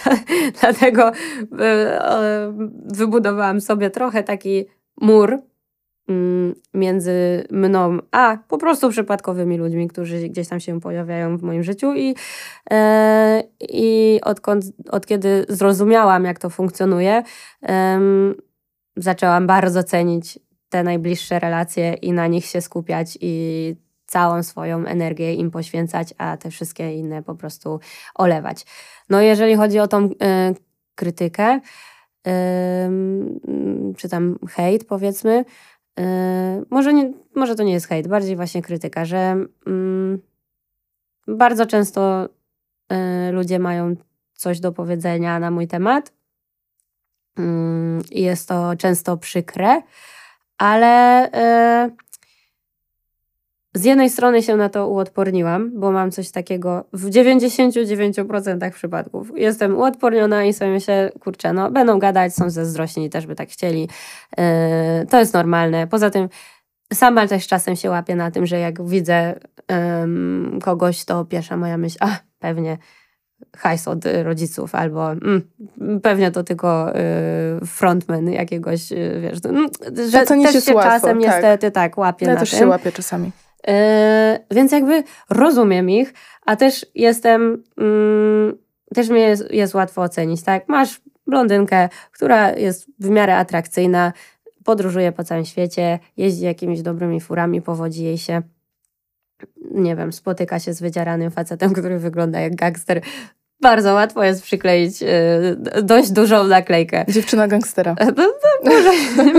[0.60, 1.12] Dlatego
[1.58, 2.54] e,
[2.84, 4.66] wybudowałam sobie trochę taki
[5.00, 5.38] mur
[6.08, 11.62] mm, między mną a po prostu przypadkowymi ludźmi, którzy gdzieś tam się pojawiają w moim
[11.62, 12.14] życiu i,
[12.70, 17.22] e, i odkąd, od kiedy zrozumiałam, jak to funkcjonuje,
[18.96, 23.74] zaczęłam bardzo cenić te najbliższe relacje i na nich się skupiać i
[24.08, 27.80] całą swoją energię im poświęcać, a te wszystkie inne po prostu
[28.14, 28.66] olewać.
[29.08, 30.14] No jeżeli chodzi o tą y,
[30.94, 31.60] krytykę,
[32.26, 32.30] y,
[33.96, 35.44] czy tam hejt powiedzmy,
[36.00, 36.02] y,
[36.70, 40.22] może, nie, może to nie jest hejt, bardziej właśnie krytyka, że mm,
[41.28, 42.28] bardzo często
[42.92, 43.96] y, ludzie mają
[44.34, 46.12] coś do powiedzenia na mój temat
[47.38, 49.82] mm, jest to często przykre,
[50.58, 51.26] ale
[51.86, 52.07] y,
[53.78, 59.32] z jednej strony się na to uodporniłam, bo mam coś takiego w 99% przypadków.
[59.34, 63.88] Jestem uodporniona i sobie myślę, kurczę, no będą gadać, są zazdrośni, też by tak chcieli.
[64.38, 64.44] Yy,
[65.10, 65.86] to jest normalne.
[65.86, 66.28] Poza tym
[66.92, 69.34] sama też czasem się łapię na tym, że jak widzę
[69.70, 72.78] yy, kogoś, to pierwsza moja myśl, a pewnie
[73.56, 75.42] hajs od rodziców, albo mm,
[76.02, 76.92] pewnie to tylko
[77.62, 79.68] y, frontman jakiegoś, y, wiesz, mm,
[80.10, 81.26] że to też się łatwo, czasem tak.
[81.26, 82.58] niestety tak łapie ja na też tym.
[82.58, 83.30] się łapię czasami.
[83.66, 83.74] Yy,
[84.50, 86.14] więc jakby rozumiem ich,
[86.46, 88.58] a też jestem, yy,
[88.94, 90.68] też mnie jest, jest łatwo ocenić, tak?
[90.68, 94.12] Masz blondynkę, która jest w miarę atrakcyjna,
[94.64, 98.42] podróżuje po całym świecie, jeździ jakimiś dobrymi furami, powodzi jej się
[99.70, 103.00] nie wiem, spotyka się z wydzieranym facetem, który wygląda jak gangster,
[103.60, 107.04] bardzo łatwo jest przykleić y, dość dużą naklejkę.
[107.08, 107.96] Dziewczyna gangstera.
[108.00, 108.90] No, no, może,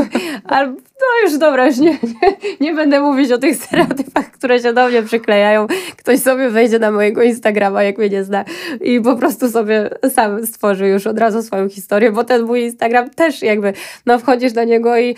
[0.45, 4.73] albo, no już dobra, już nie, nie, nie, będę mówić o tych stereotypach, które się
[4.73, 5.67] do mnie przyklejają.
[5.97, 8.45] Ktoś sobie wejdzie na mojego Instagrama, jak mnie nie zna
[8.81, 13.09] i po prostu sobie sam stworzy już od razu swoją historię, bo ten mój Instagram
[13.09, 13.73] też jakby,
[14.05, 15.15] no wchodzisz do niego i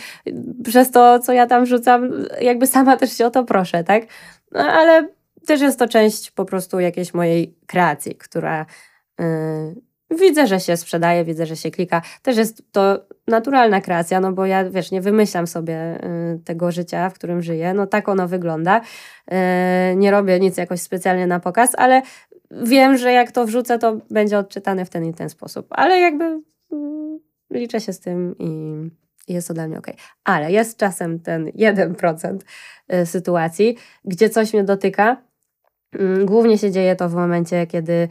[0.65, 2.11] przez to, co ja tam rzucam,
[2.41, 4.03] jakby sama też się o to proszę, tak?
[4.51, 5.07] No, ale
[5.45, 8.65] też jest to część po prostu jakiejś mojej kreacji, która
[10.19, 12.01] widzę, że się sprzedaje, widzę, że się klika.
[12.21, 15.99] Też jest to naturalna kreacja, no bo ja, wiesz, nie wymyślam sobie
[16.33, 17.73] yy, tego życia, w którym żyję.
[17.73, 18.81] No tak ono wygląda.
[19.31, 19.37] Yy,
[19.95, 22.01] nie robię nic jakoś specjalnie na pokaz, ale
[22.51, 25.67] wiem, że jak to wrzucę, to będzie odczytane w ten i ten sposób.
[25.69, 26.41] Ale jakby
[27.51, 29.87] liczę się z tym i jest to dla mnie ok.
[30.23, 32.37] Ale jest czasem ten 1%
[33.05, 35.17] sytuacji, gdzie coś mnie dotyka.
[36.25, 38.07] Głównie się dzieje to w momencie, kiedy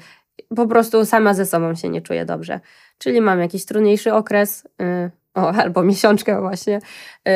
[0.57, 2.61] po prostu sama ze sobą się nie czuję dobrze.
[2.99, 6.81] Czyli mam jakiś trudniejszy okres, yy, o, albo miesiączkę właśnie,
[7.27, 7.33] yy,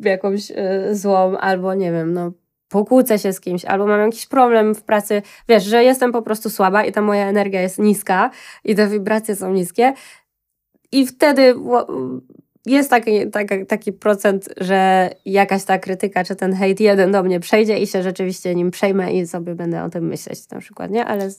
[0.00, 0.56] jakąś yy,
[0.94, 2.32] złą, albo nie wiem, no
[2.68, 6.50] pokłócę się z kimś, albo mam jakiś problem w pracy, wiesz, że jestem po prostu
[6.50, 8.30] słaba i ta moja energia jest niska
[8.64, 9.92] i te wibracje są niskie
[10.92, 11.54] i wtedy
[12.66, 17.40] jest taki, taki, taki procent, że jakaś ta krytyka czy ten hejt jeden do mnie
[17.40, 21.04] przejdzie i się rzeczywiście nim przejmę i sobie będę o tym myśleć na przykład, nie?
[21.04, 21.30] Ale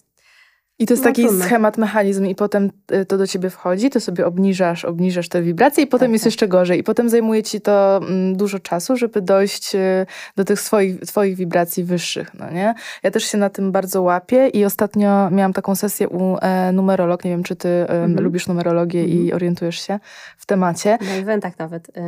[0.80, 1.46] i to jest no, taki trudno.
[1.46, 5.84] schemat, mechanizm i potem y, to do ciebie wchodzi, to sobie obniżasz, obniżasz te wibracje
[5.84, 6.28] i potem tak, jest tak.
[6.28, 6.80] jeszcze gorzej.
[6.80, 11.36] I potem zajmuje ci to mm, dużo czasu, żeby dojść y, do tych swoich, twoich
[11.36, 12.74] wibracji wyższych, no nie?
[13.04, 17.24] Ja też się na tym bardzo łapię i ostatnio miałam taką sesję u e, numerolog,
[17.24, 18.20] nie wiem, czy ty mhm.
[18.24, 19.20] lubisz numerologię mhm.
[19.20, 20.00] i orientujesz się
[20.38, 20.98] w temacie.
[21.02, 22.02] Na eventach nawet y,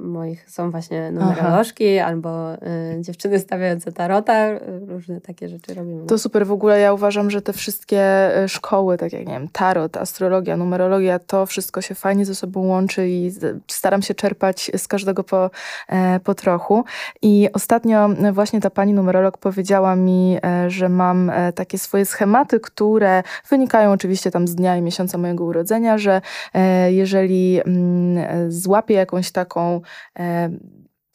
[0.00, 2.08] moich są właśnie numerolożki Aha.
[2.08, 2.58] albo y,
[3.00, 4.46] dziewczyny stawiające tarota,
[4.86, 6.06] różne takie rzeczy robimy.
[6.06, 9.48] To super, w ogóle ja uważam, że te wszystkie E, szkoły, tak jak nie wiem,
[9.48, 13.32] tarot, astrologia, numerologia, to wszystko się fajnie ze sobą łączy i
[13.68, 15.50] staram się czerpać z każdego po,
[15.88, 16.84] e, po trochu.
[17.22, 23.22] I ostatnio właśnie ta pani numerolog powiedziała mi, e, że mam takie swoje schematy, które
[23.50, 26.20] wynikają oczywiście tam z dnia i miesiąca mojego urodzenia, że
[26.88, 29.80] jeżeli mm, złapię jakąś taką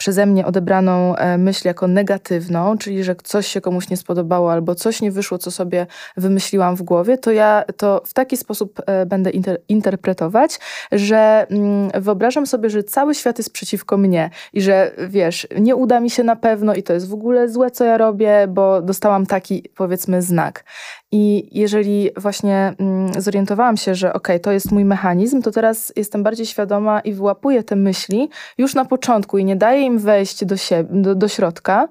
[0.02, 4.76] przeze mnie odebraną e, myśl jako negatywną, czyli że coś się komuś nie spodobało albo
[4.76, 5.88] coś nie wyszło, co sobie
[6.18, 10.60] wymyśliłam w głowie, to ja to w taki sposób e, będę inter interpretować,
[10.92, 16.00] że mm, wyobrażam sobie, że cały świat jest przeciwko mnie i że wiesz, nie uda
[16.00, 19.26] mi się na pewno i to jest w ogóle złe, co ja robię, bo dostałam
[19.26, 20.64] taki powiedzmy znak.
[21.14, 25.94] I jeżeli właśnie mm, zorientowałam się, że okej, okay, to jest mój mechanizm, to teraz
[25.96, 30.46] jestem bardziej świadoma i wyłapuję te myśli już na początku i nie daję im wejść
[30.46, 31.88] do, siebie, do, do środka,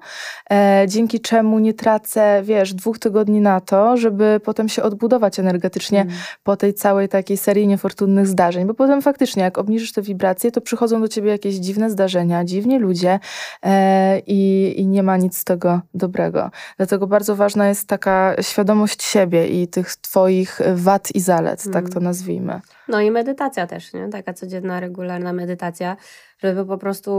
[0.51, 6.01] e, dzięki czemu nie tracę, wiesz, dwóch tygodni na to, żeby potem się odbudować energetycznie
[6.01, 6.13] mm.
[6.43, 8.67] po tej całej takiej serii niefortunnych zdarzeń.
[8.67, 12.79] Bo potem faktycznie, jak obniżysz te wibracje, to przychodzą do ciebie jakieś dziwne zdarzenia, dziwni
[12.79, 13.19] ludzie
[13.63, 16.51] e, i, i nie ma nic z tego dobrego.
[16.77, 21.91] Dlatego bardzo ważna jest taka świadomość siebie i tych twoich wad i zalet, tak to
[21.91, 22.03] mm.
[22.03, 22.61] nazwijmy.
[22.87, 24.09] No i medytacja też, nie?
[24.09, 25.97] Taka codzienna, regularna medytacja,
[26.37, 27.11] żeby po prostu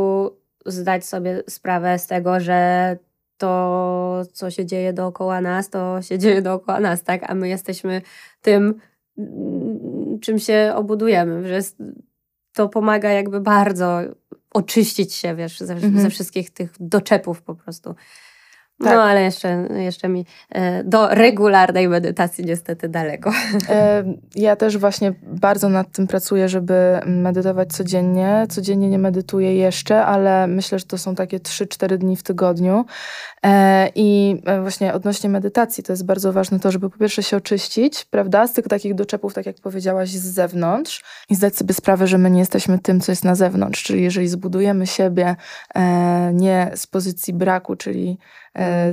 [0.66, 2.96] zdać sobie sprawę z tego, że
[3.36, 7.30] to, co się dzieje dookoła nas, to się dzieje dookoła nas, tak?
[7.30, 8.02] A my jesteśmy
[8.42, 8.74] tym,
[9.18, 11.58] mm, czym się obudujemy, że
[12.52, 14.00] to pomaga jakby bardzo
[14.50, 16.00] oczyścić się, wiesz, ze, mhm.
[16.00, 17.94] ze wszystkich tych doczepów po prostu.
[18.84, 18.94] Tak.
[18.94, 23.32] No ale jeszcze, jeszcze mi e, do regularnej medytacji niestety daleko.
[23.68, 28.46] E, ja też właśnie bardzo nad tym pracuję, żeby medytować codziennie.
[28.48, 32.84] Codziennie nie medytuję jeszcze, ale myślę, że to są takie 3-4 dni w tygodniu.
[33.44, 38.04] E, I właśnie odnośnie medytacji to jest bardzo ważne to, żeby po pierwsze się oczyścić,
[38.04, 42.18] prawda, z tych takich doczepów, tak jak powiedziałaś, z zewnątrz i zdać sobie sprawę, że
[42.18, 43.82] my nie jesteśmy tym, co jest na zewnątrz.
[43.82, 45.36] Czyli jeżeli zbudujemy siebie
[46.32, 48.18] nie z pozycji braku, czyli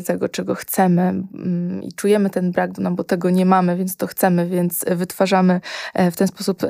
[0.05, 4.07] tego, czego chcemy mm, i czujemy ten brak, no bo tego nie mamy, więc to
[4.07, 5.61] chcemy, więc wytwarzamy
[5.93, 6.67] e, w ten sposób e,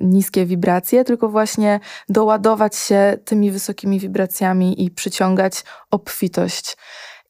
[0.00, 6.76] niskie wibracje, tylko właśnie doładować się tymi wysokimi wibracjami i przyciągać obfitość.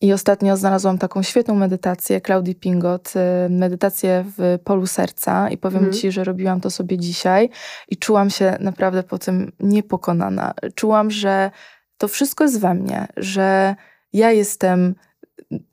[0.01, 3.13] I ostatnio znalazłam taką świetną medytację Claudii Pingot,
[3.51, 5.93] medytację w polu serca i powiem mm.
[5.93, 7.51] Ci, że robiłam to sobie dzisiaj
[7.89, 10.55] i czułam się naprawdę po tym niepokonana.
[10.75, 11.51] Czułam, że
[11.99, 13.77] to wszystko jest we mnie, że
[14.13, 14.95] ja jestem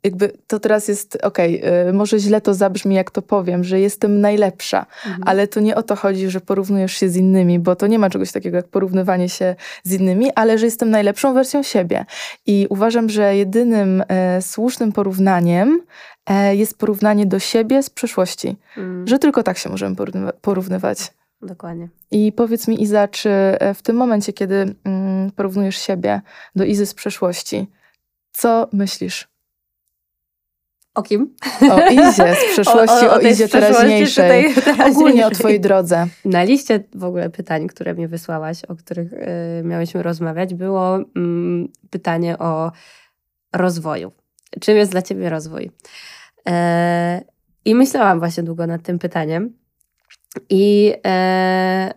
[0.04, 4.22] jakby to teraz jest, okej, okay, może źle to zabrzmi, jak to powiem, że jestem
[4.22, 5.24] najlepsza, mhm.
[5.26, 8.10] ale to nie o to chodzi, że porównujesz się z innymi, bo to nie ma
[8.10, 12.06] czegoś takiego jak porównywanie się z innymi, ale że jestem najlepszą wersją siebie.
[12.46, 15.82] I uważam, że jedynym e, słusznym porównaniem
[16.26, 18.58] e, jest porównanie do siebie z przeszłości.
[18.78, 19.08] Mhm.
[19.08, 19.96] Że tylko tak się możemy
[20.42, 21.14] porównywać.
[21.42, 21.90] Dokładnie.
[22.12, 26.22] I powiedz mi, Iza, czy e, w tym momencie, kiedy mm, porównujesz siebie
[26.56, 27.68] do Izy z przeszłości,
[28.34, 29.28] co myślisz?
[30.96, 31.36] O kim?
[31.72, 34.56] O Izie z przeszłości, o, o, o Izie teraźniejszej.
[34.90, 36.08] Ogólnie o twojej drodze.
[36.26, 39.28] Na liście w ogóle pytań, które mi wysłałaś, o których y,
[39.64, 41.04] miałyśmy rozmawiać, było y,
[41.90, 42.72] pytanie o
[43.54, 44.12] rozwoju.
[44.62, 45.72] Czym jest dla ciebie rozwój?
[46.48, 47.22] E,
[47.66, 49.54] I myślałam właśnie długo nad tym pytaniem.
[50.50, 51.94] I e,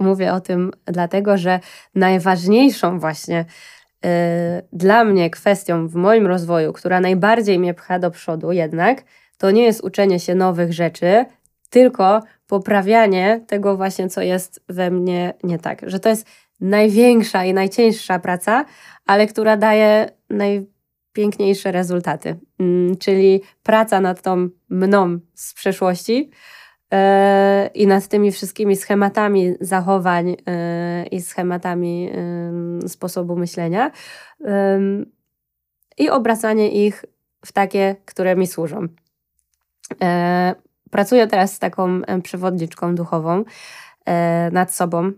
[0.00, 1.60] mówię o tym dlatego, że
[1.94, 3.44] najważniejszą właśnie
[4.72, 9.04] dla mnie kwestią w moim rozwoju, która najbardziej mnie pcha do przodu, jednak
[9.38, 11.24] to nie jest uczenie się nowych rzeczy,
[11.70, 15.90] tylko poprawianie tego właśnie, co jest we mnie nie tak.
[15.90, 16.26] Że to jest
[16.60, 18.64] największa i najcięższa praca,
[19.06, 22.36] ale która daje najpiękniejsze rezultaty.
[22.58, 26.30] Mm, czyli praca nad tą mną z przeszłości,
[27.74, 32.10] i nad tymi wszystkimi schematami zachowań e, i schematami
[32.86, 33.90] sposobu myślenia
[35.98, 37.04] i obracanie ich
[37.44, 38.86] w takie, które mi służą.
[40.02, 40.54] E,
[40.90, 43.44] pracuję teraz z taką przewodniczką duchową
[44.52, 45.12] nad sobą,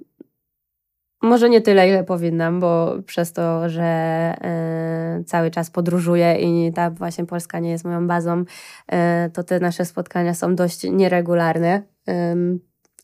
[1.23, 4.35] może nie tyle, ile powinnam, bo przez to, że
[5.21, 8.97] y, cały czas podróżuję i ta właśnie Polska nie jest moją bazą, y,
[9.33, 11.83] to te nasze spotkania są dość nieregularne.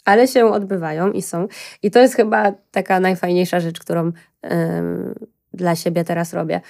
[0.04, 1.48] Ale się odbywają i są.
[1.82, 4.12] I to jest chyba taka najfajniejsza rzecz, którą
[5.54, 6.60] dla siebie teraz robię.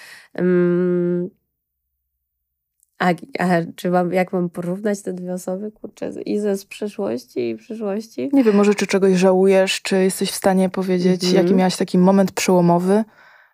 [2.98, 5.72] A, a czy mam, jak mam porównać te dwie osoby?
[5.72, 8.30] Kurczę, i ze z przeszłości i przyszłości?
[8.32, 11.36] Nie wiem, może czy czegoś żałujesz, czy jesteś w stanie powiedzieć, mm -hmm.
[11.36, 13.04] jaki miałaś taki moment przełomowy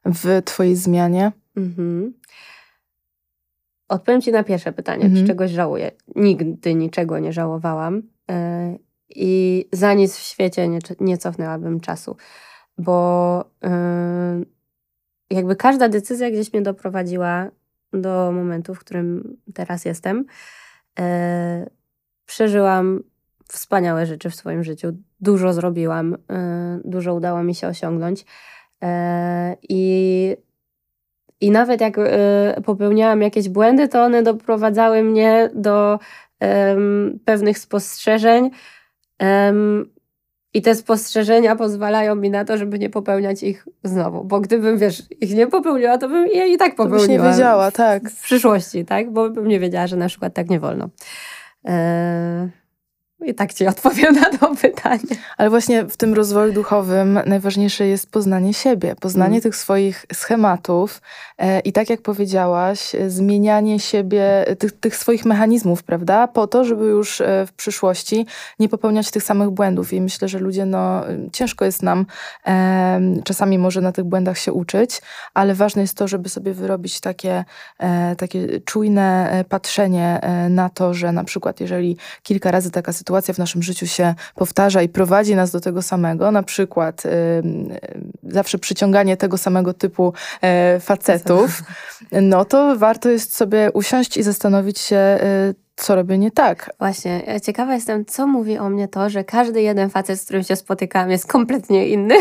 [0.04, 1.32] w twojej zmianie?
[1.56, 2.10] Mm -hmm.
[3.88, 5.20] Odpowiem ci na pierwsze pytanie, mm -hmm.
[5.20, 5.90] czy czegoś żałuję.
[6.16, 8.34] Nigdy niczego nie żałowałam yy,
[9.08, 12.16] i za nic w świecie nie, nie cofnęłabym czasu,
[12.78, 14.46] bo yy,
[15.30, 17.50] jakby każda decyzja gdzieś mnie doprowadziła
[17.92, 20.24] do momentu, w którym teraz jestem.
[20.98, 21.70] E,
[22.26, 23.02] przeżyłam
[23.48, 24.92] wspaniałe rzeczy w swoim życiu.
[25.20, 28.24] Dużo zrobiłam, e, dużo udało mi się osiągnąć.
[28.82, 30.36] E, I,
[31.40, 35.98] I nawet jak e, popełniałam jakieś błędy, to one doprowadzały mnie do
[37.24, 38.50] pewnych spostrzeżeń.
[40.54, 44.24] I te spostrzeżenia pozwalają mi na to, żeby nie popełniać ich znowu.
[44.24, 46.98] Bo gdybym, wiesz, ich nie popełniła, to bym je i tak popełniła.
[46.98, 48.10] To byś nie wiedziała, tak.
[48.10, 49.10] W przyszłości, tak?
[49.10, 50.88] Bo bym nie wiedziała, że na przykład tak nie wolno.
[51.64, 52.61] Eee...
[53.24, 55.16] I tak ci odpowiem na to pytanie.
[55.36, 59.40] Ale właśnie w tym rozwoju duchowym najważniejsze jest poznanie siebie, poznanie mm.
[59.40, 61.00] tych swoich schematów
[61.38, 66.28] e, i tak jak powiedziałaś, zmienianie siebie, tych, tych swoich mechanizmów, prawda?
[66.28, 68.26] Po to, żeby już e, w przyszłości
[68.58, 69.92] nie popełniać tych samych błędów.
[69.92, 72.06] I myślę, że ludzie, no ciężko jest nam
[72.46, 75.02] e, czasami może na tych błędach się uczyć,
[75.34, 77.44] ale ważne jest to, żeby sobie wyrobić takie,
[77.78, 82.92] e, takie czujne e, patrzenie e, na to, że na przykład jeżeli kilka razy taka
[82.92, 87.02] sytuacja sytuacja w naszym życiu się powtarza i prowadzi nas do tego samego, na przykład
[88.28, 90.12] zawsze przyciąganie tego samego typu
[90.76, 91.62] y, facetów,
[92.12, 95.18] no to warto jest sobie usiąść i zastanowić się,
[95.50, 96.70] y, co robię nie tak.
[96.78, 100.56] Właśnie, ciekawa jestem, co mówi o mnie to, że każdy jeden facet, z którym się
[100.56, 102.14] spotykam, jest kompletnie inny.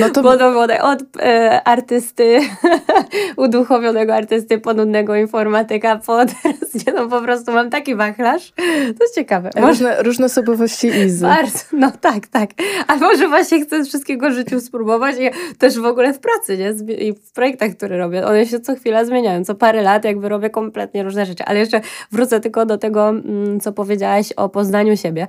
[0.00, 0.22] No to...
[0.22, 2.40] Podobne od e, artysty,
[3.36, 8.52] uduchowionego artysty, ponudnego informatyka, po teraz nie, no po prostu mam taki wachlarz.
[8.98, 9.50] To jest ciekawe.
[9.56, 11.22] Różne, różne osobowości Izy.
[11.22, 12.50] Bardzo, no tak, tak.
[12.86, 16.94] A może właśnie chcę wszystkiego w życiu spróbować i też w ogóle w pracy, nie?
[16.94, 18.26] I w projektach, które robię.
[18.26, 19.44] One się co chwila zmieniają.
[19.44, 21.44] Co parę lat jakby robię kompletnie różne rzeczy.
[21.44, 21.80] Ale jeszcze
[22.12, 25.26] wrócę tylko do tego, mm, co powiedziałaś o poznaniu siebie.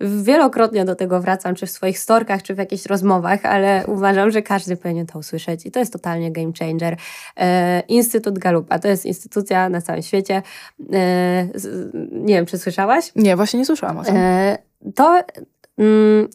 [0.00, 4.42] Wielokrotnie do tego wracam, czy w swoich storkach, czy w jakichś rozmowach, ale uważam, że
[4.42, 6.96] każdy powinien to usłyszeć i to jest totalnie game changer.
[7.36, 10.42] E, Instytut Galupa to jest instytucja na całym świecie.
[10.92, 11.48] E,
[12.12, 13.12] nie wiem, czy słyszałaś?
[13.16, 14.16] Nie, właśnie nie słyszałam o tym.
[14.16, 14.58] E,
[14.94, 15.22] to
[15.78, 16.28] mm,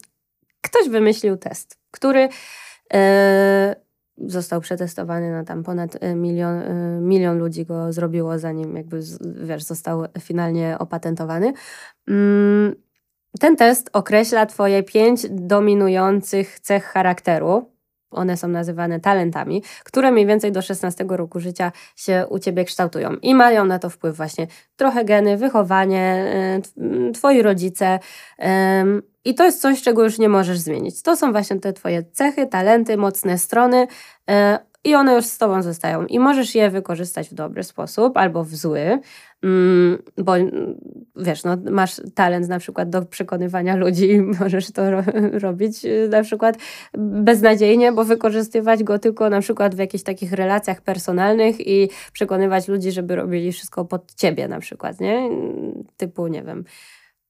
[0.61, 2.29] ktoś wymyślił test, który
[4.17, 6.61] został przetestowany na tam ponad milion,
[7.01, 11.53] milion ludzi go zrobiło, zanim jakby, wiesz, został finalnie opatentowany.
[12.07, 12.75] Mm,
[13.39, 17.75] ten test określa Twoje pięć dominujących cech charakteru.
[18.11, 23.13] One są nazywane talentami, które mniej więcej do 16 roku życia się u ciebie kształtują
[23.21, 26.25] i mają na to wpływ właśnie trochę geny, wychowanie,
[26.77, 27.99] y, twoi rodzice.
[29.25, 31.01] I to jest coś, czego już nie możesz zmienić.
[31.01, 33.87] To są właśnie te twoje cechy, talenty, mocne strony
[34.29, 34.33] y,
[34.85, 36.05] i one już z tobą zostają.
[36.05, 38.99] I możesz je wykorzystać w dobry sposób albo w zły.
[39.45, 40.33] Mm, bo
[41.15, 46.23] wiesz, no, masz talent na przykład do przekonywania ludzi możesz to ro robić y, na
[46.23, 46.57] przykład
[46.97, 52.91] beznadziejnie, bo wykorzystywać go tylko na przykład w jakichś takich relacjach personalnych i przekonywać ludzi,
[52.91, 55.29] żeby robili wszystko pod ciebie na przykład, nie?
[55.97, 56.63] Typu, nie wiem,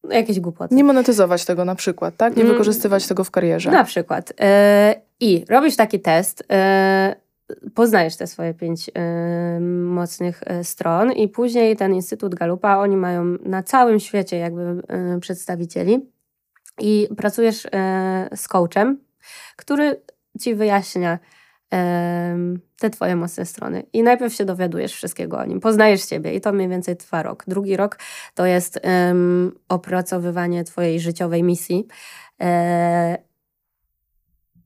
[0.10, 0.76] jakieś głupoty.
[0.76, 2.36] Nie monetyzować tego na przykład, tak?
[2.36, 3.72] Nie mm, wykorzystywać tego w karierze.
[3.72, 4.34] Na przykład.
[4.40, 4.46] Yy,
[5.20, 7.25] I robisz taki test, yy,
[7.74, 13.24] poznajesz te swoje pięć y, mocnych y, stron i później ten Instytut Galupa, oni mają
[13.46, 14.62] na całym świecie jakby
[15.16, 16.12] y, przedstawicieli
[16.80, 17.68] i pracujesz
[18.36, 19.00] z coachem,
[19.56, 20.02] który
[20.42, 21.20] ci wyjaśnia
[22.80, 23.84] te twoje mocne strony.
[23.94, 27.44] I najpierw się dowiadujesz wszystkiego o nim, poznajesz siebie i to mniej więcej trwa rok.
[27.48, 28.00] Drugi rok
[28.34, 28.80] to jest
[29.70, 31.88] opracowywanie twojej życiowej misji.
[32.42, 33.18] E,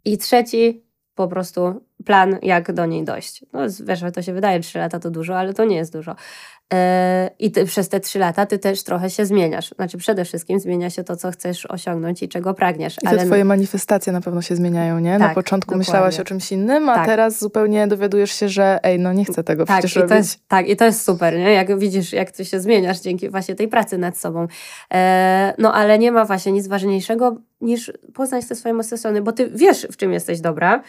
[0.05, 0.83] I trzeci
[1.15, 3.45] po prostu plan, jak do niej dojść.
[3.53, 6.15] No, wiesz, to się wydaje, 3 lata to dużo, ale to nie jest dużo.
[6.73, 9.69] E, I ty, przez te trzy lata ty też trochę się zmieniasz.
[9.69, 12.97] Znaczy przede wszystkim zmienia się to, co chcesz osiągnąć i czego pragniesz.
[12.97, 13.25] I te ale...
[13.25, 15.11] twoje manifestacje na pewno się zmieniają, nie?
[15.11, 15.79] Tak, na początku dokładnie.
[15.79, 17.05] myślałaś o czymś innym, a tak.
[17.05, 20.09] teraz zupełnie dowiadujesz się, że ej, no nie chcę tego tak, przecież i robić.
[20.09, 21.53] To jest, tak, i to jest super, nie?
[21.53, 24.47] Jak widzisz, jak ty się zmieniasz dzięki właśnie tej pracy nad sobą.
[24.93, 29.31] E, no ale nie ma właśnie nic ważniejszego niż poznać te swoje mocne strony, bo
[29.31, 30.83] ty wiesz, w czym jesteś dobra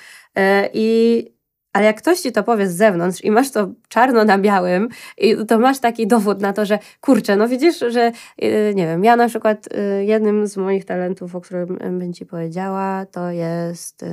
[0.72, 1.26] i
[1.72, 4.88] ale jak ktoś ci to powie z zewnątrz i masz to czarno na białym,
[5.18, 9.04] i to masz taki dowód na to, że kurczę, no widzisz, że yy, nie wiem,
[9.04, 14.04] ja na przykład yy, jednym z moich talentów, o którym bym ci powiedziała, to jest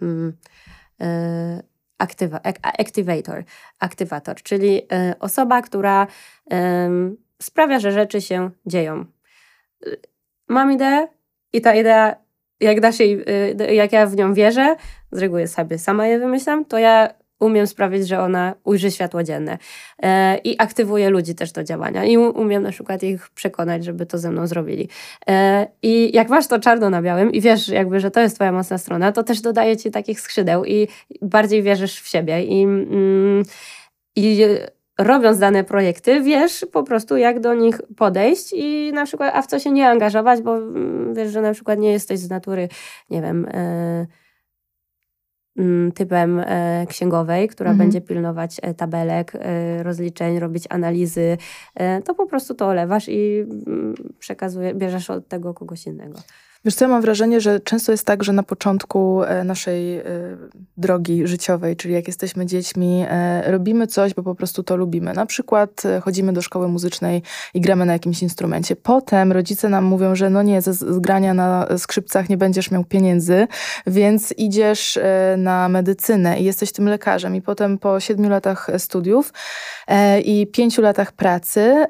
[0.00, 0.32] yy,
[1.98, 3.44] aktywa, activator,
[3.80, 4.82] aktywator, czyli
[5.20, 6.06] osoba, która
[7.42, 9.04] sprawia, że rzeczy się dzieją.
[10.48, 11.08] Mam ideę
[11.52, 12.16] i ta idea
[12.60, 13.24] jak dasz jej,
[13.60, 14.76] y, jak ja w nią wierzę,
[15.12, 17.08] z reguły sobie sama je wymyślam, to ja
[17.40, 19.58] umiem sprawić, że ona ujrzy światło dzienne
[20.02, 24.18] e, i aktywuję ludzi też do działania i umiem na przykład ich przekonać, żeby to
[24.18, 24.88] ze mną zrobili.
[25.28, 28.52] E, I jak masz to czarno na białym i wiesz jakby, że to jest twoja
[28.52, 30.88] mocna strona, to też dodaje ci takich skrzydeł i
[31.22, 33.42] bardziej wierzysz w siebie i, mm,
[34.16, 34.46] i
[34.98, 39.46] robiąc dane projekty, wiesz po prostu, jak do nich podejść i na przykład, a w
[39.46, 42.68] co się nie angażować, bo mm, wiesz, że na przykład nie jesteś z natury,
[43.10, 43.46] nie wiem,
[45.56, 47.88] mm, typem e, księgowej, która mhm.
[47.88, 51.36] będzie pilnować e, tabelek, e, rozliczeń, robić analizy,
[52.04, 56.18] to po prostu to olewasz i mm, przekazuje, bierzesz od tego kogoś innego.
[56.66, 60.02] Wiesz co, ja mam wrażenie, że często jest tak, że na początku e, naszej e,
[60.76, 65.12] drogi życiowej, czyli jak jesteśmy dziećmi, e, robimy coś, bo po prostu to lubimy.
[65.12, 67.22] Na przykład chodzimy do szkoły muzycznej
[67.54, 68.76] i gramy na jakimś instrumencie.
[68.76, 73.46] Potem rodzice nam mówią, że no nie, z grania na skrzypcach nie będziesz miał pieniędzy,
[73.86, 74.98] więc idziesz
[75.36, 77.36] na medycynę i jesteś tym lekarzem.
[77.36, 79.32] I potem po siedmiu latach studiów
[80.24, 81.86] i pięciu latach pracy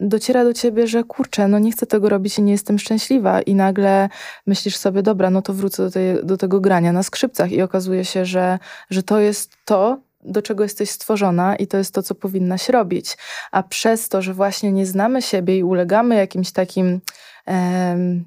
[0.00, 3.40] dociera do ciebie, że kurczę, no nie chcę tego robić i nie jestem szczęśliwa.
[3.40, 3.99] I nagle
[4.46, 8.04] myślisz sobie, dobra, no to wrócę do, tej, do tego grania na skrzypcach i okazuje
[8.04, 8.58] się, że,
[8.90, 13.16] że to jest to, do czego jesteś stworzona i to jest to, co powinnaś robić.
[13.50, 17.00] A przez to, że właśnie nie znamy siebie i ulegamy jakimś takim,
[17.46, 18.24] em,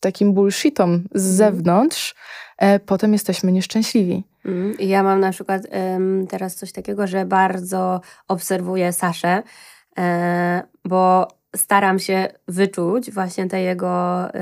[0.00, 1.36] takim bullshitom z mhm.
[1.36, 2.14] zewnątrz,
[2.58, 4.24] e, potem jesteśmy nieszczęśliwi.
[4.44, 5.62] Mm, ja mam na przykład
[6.28, 9.42] teraz coś takiego, że bardzo obserwuję Saszę,
[9.98, 14.32] e, bo staram się wyczuć właśnie te jego y,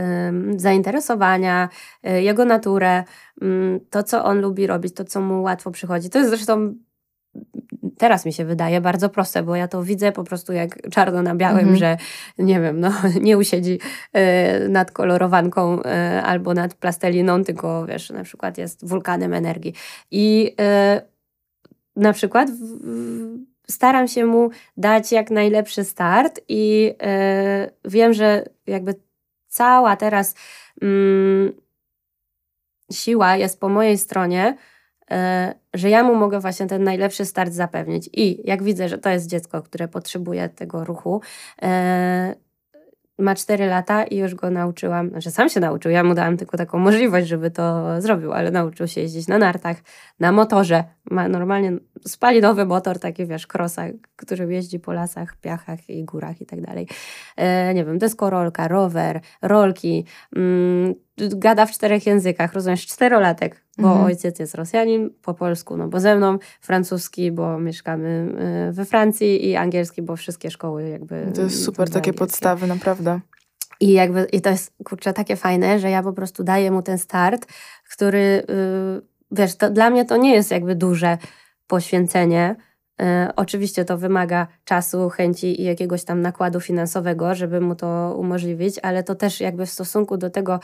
[0.57, 1.69] zainteresowania,
[2.07, 3.05] y, jego naturę,
[3.43, 6.11] y, to, co on lubi robić, to, co mu łatwo przychodzi.
[6.11, 6.75] To jest zresztą
[7.99, 11.35] teraz mi się wydaje bardzo proste, bo ja to widzę po prostu jak czarno na
[11.35, 11.79] białym, mm -hmm.
[11.79, 11.97] że
[12.39, 13.79] nie wiem, no, nie usiedzi
[14.17, 15.85] y, nad kolorowanką y,
[16.23, 19.75] albo nad plasteliną, tylko wiesz, na przykład jest wulkanem energii.
[20.11, 20.55] I
[20.97, 21.15] y,
[21.97, 22.65] na przykład w,
[23.71, 28.95] staram się mu dać jak najlepszy start i yy, wiem, że jakby
[29.49, 30.35] cała teraz
[30.83, 31.57] yy,
[32.93, 34.57] siła jest po mojej stronie,
[35.11, 35.17] yy,
[35.75, 38.11] że ja mu mogę właśnie ten najlepszy start zapewnić.
[38.13, 41.21] I jak widzę, że to jest dziecko, które potrzebuje tego ruchu,
[41.63, 42.35] e,
[43.19, 46.57] ma 4 lata i już go nauczyłam, znaczy sam się nauczył, ja mu dałam tylko
[46.57, 49.77] taką możliwość, żeby to zrobił, ale nauczył się jeździć na nartach,
[50.21, 51.73] na motorze, ma normalnie
[52.07, 53.83] spalinowy motor, taki wiesz, krosa,
[54.17, 56.89] który jeździ po lasach, piachach i górach i tak dalej.
[57.37, 60.05] E, nie wiem, deskorolka, rower, rolki,
[60.37, 64.07] mm, gada w czterech językach, rozumiesz, czterolatek, bo mhm.
[64.07, 68.35] ojciec jest Rosjanin, po polsku, no bo ze mną, francuski, bo mieszkamy
[68.69, 71.33] e, we Francji i angielski, bo wszystkie szkoły jakby...
[71.35, 73.21] To jest super, takie podstawy, naprawdę.
[73.81, 76.99] I jakby, i to jest, kurczę, takie fajne, że ja po prostu daję mu ten
[76.99, 77.47] start,
[77.91, 81.19] który, yy, wiesz, to dla mnie to nie jest jakby duże
[81.67, 82.57] poświęcenie,
[83.01, 88.79] E, oczywiście to wymaga czasu, chęci i jakiegoś tam nakładu finansowego, żeby mu to umożliwić,
[88.83, 90.61] ale to też jakby w stosunku do tego,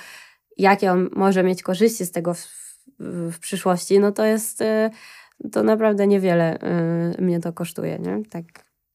[0.60, 2.46] jakie on może mieć korzyści z tego w,
[2.98, 4.90] w, przyszłości, no to jest, e,
[5.52, 8.22] to naprawdę niewiele e, mnie to kosztuje, nie?
[8.30, 8.44] Tak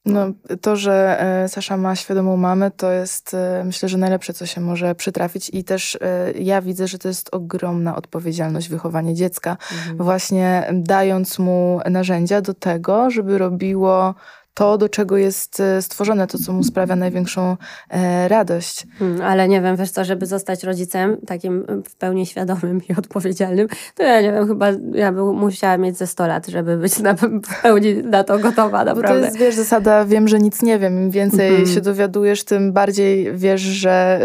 [0.05, 0.25] no,
[0.61, 4.61] to, że e, Sasza ma świadomą mamę, to jest e, myślę, że najlepsze, co się
[4.61, 5.49] może przytrafić.
[5.53, 9.97] I też e, ja widzę, że to jest ogromna odpowiedzialność wychowanie dziecka, mhm.
[9.97, 14.15] właśnie dając mu narzędzia do tego, żeby robiło
[14.55, 17.57] to, do czego jest e, stworzone, to, co mu sprawia największą
[17.89, 18.87] e, radość.
[18.99, 23.67] Hmm, ale nie wiem, wiesz co, żeby zostać rodzicem takim w pełni świadomym i odpowiedzialnym,
[23.95, 27.13] to ja nie wiem, chyba ja bym musiała mieć ze 100 lat, żeby być na,
[27.13, 29.01] w pełni na to gotowa, naprawdę.
[29.01, 30.97] Bo to jest, wiesz, zasada wiem, że nic nie wiem.
[31.03, 31.73] Im więcej mm -hmm.
[31.73, 34.19] się dowiadujesz, tym bardziej wiesz, że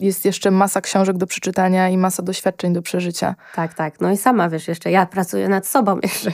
[0.00, 3.34] jest jeszcze masa książek do przeczytania i masa doświadczeń do przeżycia.
[3.54, 4.00] Tak, tak.
[4.00, 6.32] No i sama, wiesz, jeszcze ja pracuję nad sobą jeszcze.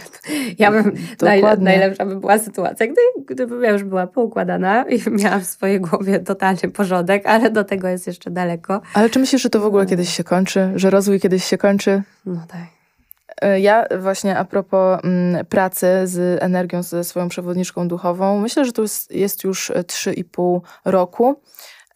[0.59, 5.41] Ja bym, naj, najlepsza by była sytuacja, gdy gdybym ja już była poukładana i miałam
[5.41, 8.81] w swojej głowie totalny porządek, ale do tego jest jeszcze daleko.
[8.95, 10.73] Ale czy myślisz, że to w ogóle kiedyś się kończy?
[10.75, 12.03] Że rozwój kiedyś się kończy?
[12.27, 12.67] No tak.
[13.43, 18.73] E, ja właśnie a propos mm, pracy z energią, ze swoją przewodniczką duchową, myślę, że
[18.73, 21.41] to jest, jest już 3,5 roku.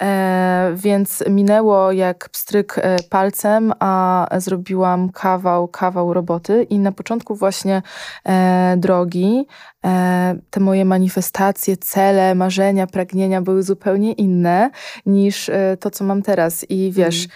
[0.03, 7.35] E, więc minęło jak pstryk e, palcem, a zrobiłam kawał, kawał roboty i na początku
[7.35, 7.83] właśnie
[8.27, 9.47] e, drogi
[10.51, 14.71] te moje manifestacje, cele, marzenia, pragnienia były zupełnie inne
[15.07, 16.67] niż to, co mam teraz.
[16.71, 17.31] I wiesz, mm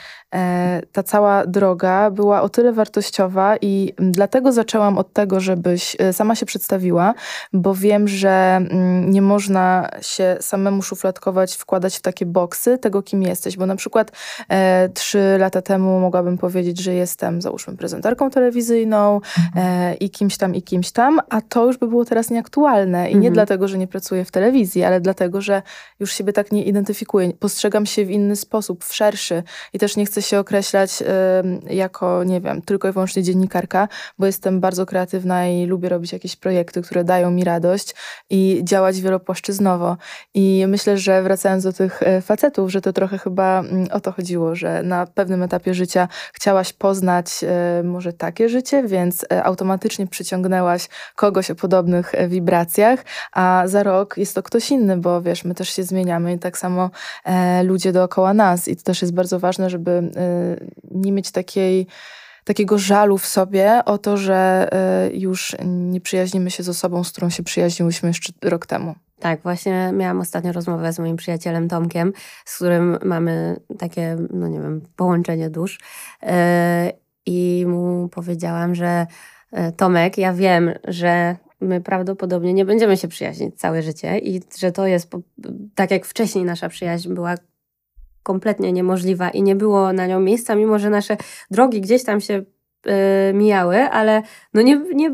[0.92, 6.34] ta cała droga była o tyle wartościowa i dlatego zaczęłam od tego, żebyś e, sama
[6.34, 7.14] się przedstawiła,
[7.52, 13.22] bo wiem, że mm, nie można się samemu szufladkować, wkładać w takie boksy tego, kim
[13.22, 14.12] jesteś, bo na przykład
[14.48, 19.20] e, trzy lata temu mogłabym powiedzieć, że jestem, załóżmy, prezenterką telewizyjną
[19.56, 23.10] e, i kimś tam, i kimś tam, a to już by było teraz nieaktualne.
[23.10, 23.34] I nie mhm.
[23.34, 25.62] dlatego, że nie pracuję w telewizji, ale dlatego, że
[26.00, 30.06] już siebie tak nie identyfikuję, postrzegam się w inny sposób, w szerszy i też nie
[30.06, 33.88] chcę chcę się określać y, jako, nie wiem, tylko i wyłącznie dziennikarka,
[34.18, 37.94] bo jestem bardzo kreatywna i lubię robić jakieś projekty, które dają mi radość
[38.30, 39.96] i działać wielopłaszczyznowo.
[40.34, 44.12] I myślę, że wracając do tych e, facetów, że to trochę chyba mm, o to
[44.12, 47.44] chodziło, że na pewnym etapie życia chciałaś poznać
[47.80, 54.16] y, może takie życie, więc e, automatycznie przyciągnęłaś kogoś o podobnych wibracjach, a za rok
[54.16, 56.90] jest to ktoś inny, bo wiesz, my też się zmieniamy i tak samo
[57.64, 60.07] ludzie dookoła nas i to też jest bardzo ważne, żeby
[60.90, 61.86] nie mieć takiej
[62.44, 67.12] takiego żalu w sobie o to, że e, już nie przyjaźnimy się z osobą, z
[67.12, 68.94] którą się przyjaźniłyśmy jeszcze rok temu.
[69.20, 72.12] Tak, właśnie miałam ostatnio rozmowę z moim przyjacielem Tomkiem,
[72.44, 75.80] z którym mamy takie, no nie wiem, połączenie dusz.
[76.22, 76.28] Yy,
[77.26, 79.06] I mu powiedziałam, że
[79.76, 84.86] Tomek, ja wiem, że my prawdopodobnie nie będziemy się przyjaźnić całe życie i że to
[84.86, 85.10] jest
[85.74, 87.34] tak jak wcześniej nasza przyjaźń była
[88.22, 91.16] kompletnie niemożliwa i nie było na nią miejsca, mimo że nasze
[91.50, 92.34] drogi gdzieś tam się
[92.86, 94.22] y, mijały, ale
[94.54, 95.10] no nie, nie,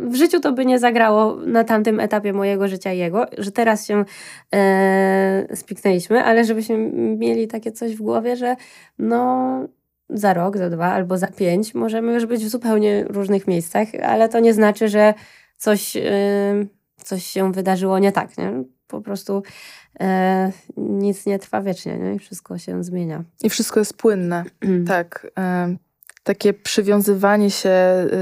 [0.00, 4.04] w życiu to by nie zagrało na tamtym etapie mojego życia jego, że teraz się
[4.54, 6.78] e, spiknęliśmy, ale żebyśmy
[7.16, 8.56] mieli takie coś w głowie, że
[8.98, 9.68] no
[10.08, 14.28] za rok, za dwa albo za pięć możemy już być w zupełnie różnych miejscach, ale
[14.28, 15.14] to nie znaczy, że
[15.56, 16.02] coś, yy,
[16.96, 18.38] coś się wydarzyło nie tak.
[18.38, 18.64] Nie?
[18.90, 19.42] Po prostu
[20.00, 20.06] yy,
[20.76, 22.14] nic nie trwa wiecznie nie?
[22.14, 23.24] i wszystko się zmienia.
[23.42, 24.44] I wszystko jest płynne.
[24.86, 25.26] tak.
[25.68, 25.89] Yy
[26.30, 27.70] takie przywiązywanie się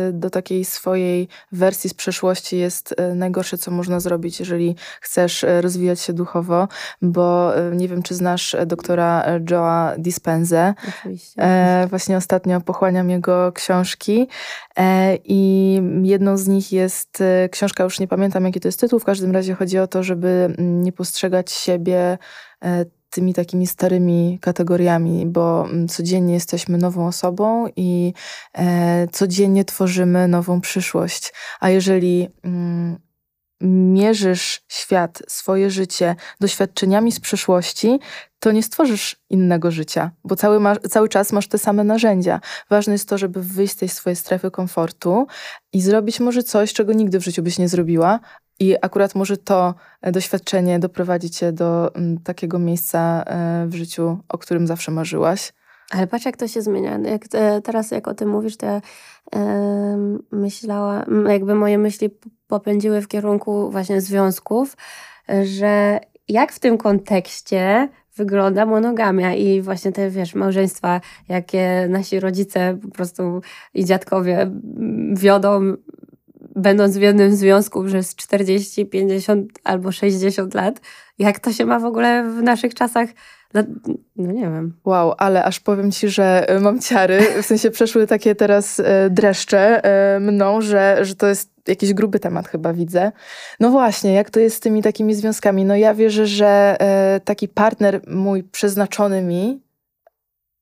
[0.08, 5.44] y, do takiej swojej wersji z przeszłości jest y, najgorsze, co można zrobić, jeżeli chcesz
[5.44, 6.68] y, rozwijać się duchowo,
[7.02, 10.74] bo nie wiem, czy znasz doktora Joa Dispenzę.
[10.88, 11.42] Oczywiście.
[11.42, 14.28] E, właśnie ostatnio pochłaniam jego książki
[14.76, 19.04] e, i jedną z nich jest książka, już nie pamiętam jaki to jest tytuł, w
[19.04, 22.18] każdym razie chodzi o to, żeby mm, nie postrzegać siebie
[23.10, 28.12] tymi takimi starymi kategoriami, bo mm, codziennie jesteśmy nową osobą i
[28.54, 31.32] e, codziennie tworzymy nową przyszłość.
[31.60, 32.98] A jeżeli mm,
[33.60, 37.98] mierzysz świat, swoje życie doświadczeniami z przeszłości,
[38.40, 42.40] to nie stworzysz innego życia, bo cały, cały czas masz te same narzędzia.
[42.70, 45.26] Ważne jest to, żeby wyjść z tej swojej strefy komfortu
[45.72, 48.20] i zrobić może coś, czego nigdy w życiu byś nie zrobiła,
[48.60, 54.18] i akurat może to e, doświadczenie doprowadzić cię do mm, takiego miejsca e, w życiu,
[54.28, 55.52] o którym zawsze marzyłaś.
[55.90, 56.98] Ale patrz, jak to się zmienia.
[56.98, 57.24] Jak
[57.64, 58.80] teraz, jak o tym mówisz, to ja
[59.34, 62.10] e, myślała, jakby moje myśli
[62.46, 64.76] popędziły w kierunku właśnie związków,
[65.44, 72.78] że jak w tym kontekście wygląda monogamia i właśnie te, wiesz, małżeństwa, jakie nasi rodzice
[72.82, 73.40] po prostu
[73.74, 74.50] i dziadkowie
[75.12, 75.76] wiodą
[76.58, 80.80] będąc w jednym związku przez 40, 50 albo 60 lat,
[81.18, 83.08] jak to się ma w ogóle w naszych czasach?
[83.54, 83.62] No,
[84.16, 84.76] no, nie wiem.
[84.84, 87.20] Wow, ale aż powiem ci, że e, mam ciary.
[87.42, 92.20] W sensie przeszły takie teraz e, dreszcze e, mną, że, że to jest jakiś gruby
[92.20, 93.12] temat chyba widzę.
[93.60, 95.64] No właśnie, jak to jest z tymi takimi związkami?
[95.64, 96.76] No ja wierzę, że
[97.24, 99.60] taki partner mój przeznaczony mi,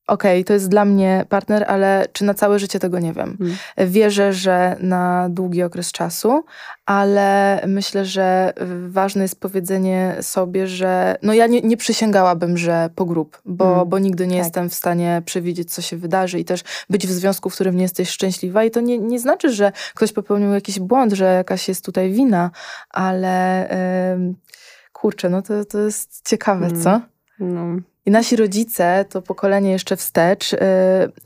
[0.07, 3.37] okej, okay, to jest dla mnie partner, ale czy na całe życie tego nie wiem.
[3.37, 3.57] Hmm.
[3.91, 6.43] Wierzę, że na długi okres czasu,
[6.85, 8.53] ale myślę, że
[8.87, 13.89] ważne jest powiedzenie sobie, że no ja nie, nie przysięgałabym, że po grób, bo, hmm.
[13.89, 14.45] bo nigdy nie tak.
[14.45, 17.83] jestem w stanie przewidzieć, co się wydarzy i też być w związku, w którym nie
[17.83, 21.85] jesteś szczęśliwa i to nie, nie znaczy, że ktoś popełnił jakiś błąd, że jakaś jest
[21.85, 22.51] tutaj wina,
[22.89, 23.67] ale
[24.19, 24.35] yy,
[24.93, 26.83] kurczę, no to, to jest ciekawe, hmm.
[26.83, 27.01] co?
[27.39, 27.81] No.
[28.07, 30.59] I nasi rodzice, to pokolenie jeszcze wstecz, yy,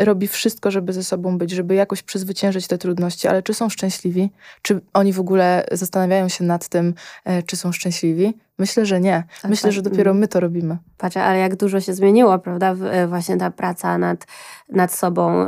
[0.05, 4.29] robi wszystko, żeby ze sobą być, żeby jakoś przezwyciężyć te trudności, ale czy są szczęśliwi?
[4.61, 6.93] Czy oni w ogóle zastanawiają się nad tym,
[7.25, 8.33] yy, czy są szczęśliwi?
[8.57, 9.23] Myślę, że nie.
[9.41, 9.71] Tak, Myślę, tak.
[9.71, 10.77] że dopiero my to robimy.
[10.97, 12.75] Patrz, ale jak dużo się zmieniło, prawda?
[12.91, 14.27] E, właśnie ta praca nad,
[14.69, 15.45] nad sobą,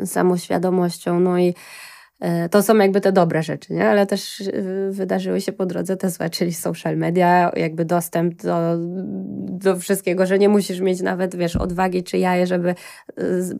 [0.00, 1.54] yy, samoświadomością, no i E,
[2.50, 3.88] to są jakby te dobre rzeczy, nie?
[3.88, 4.52] ale też e,
[4.90, 8.76] wydarzyły się po drodze te złe, czyli social media, jakby dostęp do,
[9.48, 12.74] do wszystkiego, że nie musisz mieć nawet, wiesz, odwagi czy jaje, żeby e,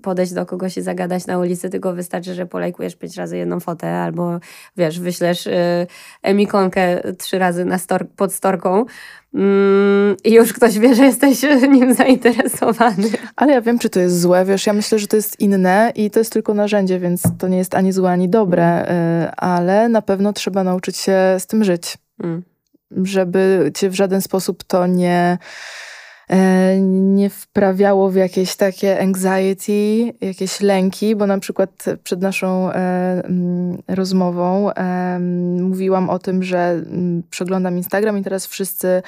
[0.03, 3.89] podejść do kogoś i zagadać na ulicy, tylko wystarczy, że polajkujesz pięć razy jedną fotę
[3.99, 4.41] albo,
[4.77, 5.49] wiesz, wyślesz
[6.23, 8.85] emikonkę trzy razy na stor pod storką,
[10.25, 13.09] i już ktoś wie, że jesteś nim zainteresowany.
[13.37, 16.11] Ale ja wiem, czy to jest złe, wiesz, ja myślę, że to jest inne i
[16.11, 18.91] to jest tylko narzędzie, więc to nie jest ani złe, ani dobre,
[19.25, 21.99] y, ale na pewno trzeba nauczyć się z tym żyć.
[22.25, 22.43] Mm.
[23.03, 25.39] Żeby cię w żaden sposób to nie
[26.81, 33.23] nie wprawiało w jakieś takie anxiety, jakieś lęki, bo na przykład przed naszą e,
[33.89, 34.71] rozmową
[35.61, 36.83] mówiłam o tym, że
[37.31, 39.03] przeglądam Instagram i teraz wszyscy,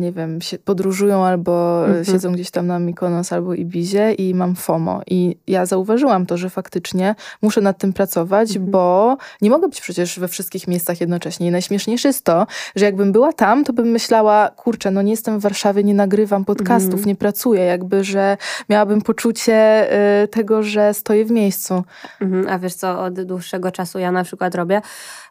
[0.00, 2.04] nie wiem, podróżują albo mhm.
[2.04, 5.00] siedzą gdzieś tam na Mykonos albo Ibizie i mam FOMO.
[5.06, 8.70] I ja zauważyłam to, że faktycznie muszę nad tym pracować, mhm.
[8.70, 11.46] bo nie mogę być przecież we wszystkich miejscach jednocześnie.
[11.46, 12.46] I najśmieszniejsze jest to,
[12.76, 16.43] że jakbym była tam, to bym myślała, kurczę, no nie jestem w Warszawie, nie nagrywam
[16.44, 17.06] podcastów, mm.
[17.06, 18.36] nie pracuję, jakby, że
[18.68, 19.88] miałabym poczucie
[20.22, 21.84] y, tego, że stoję w miejscu.
[22.20, 24.80] Mm, a wiesz co, od dłuższego czasu ja na przykład robię?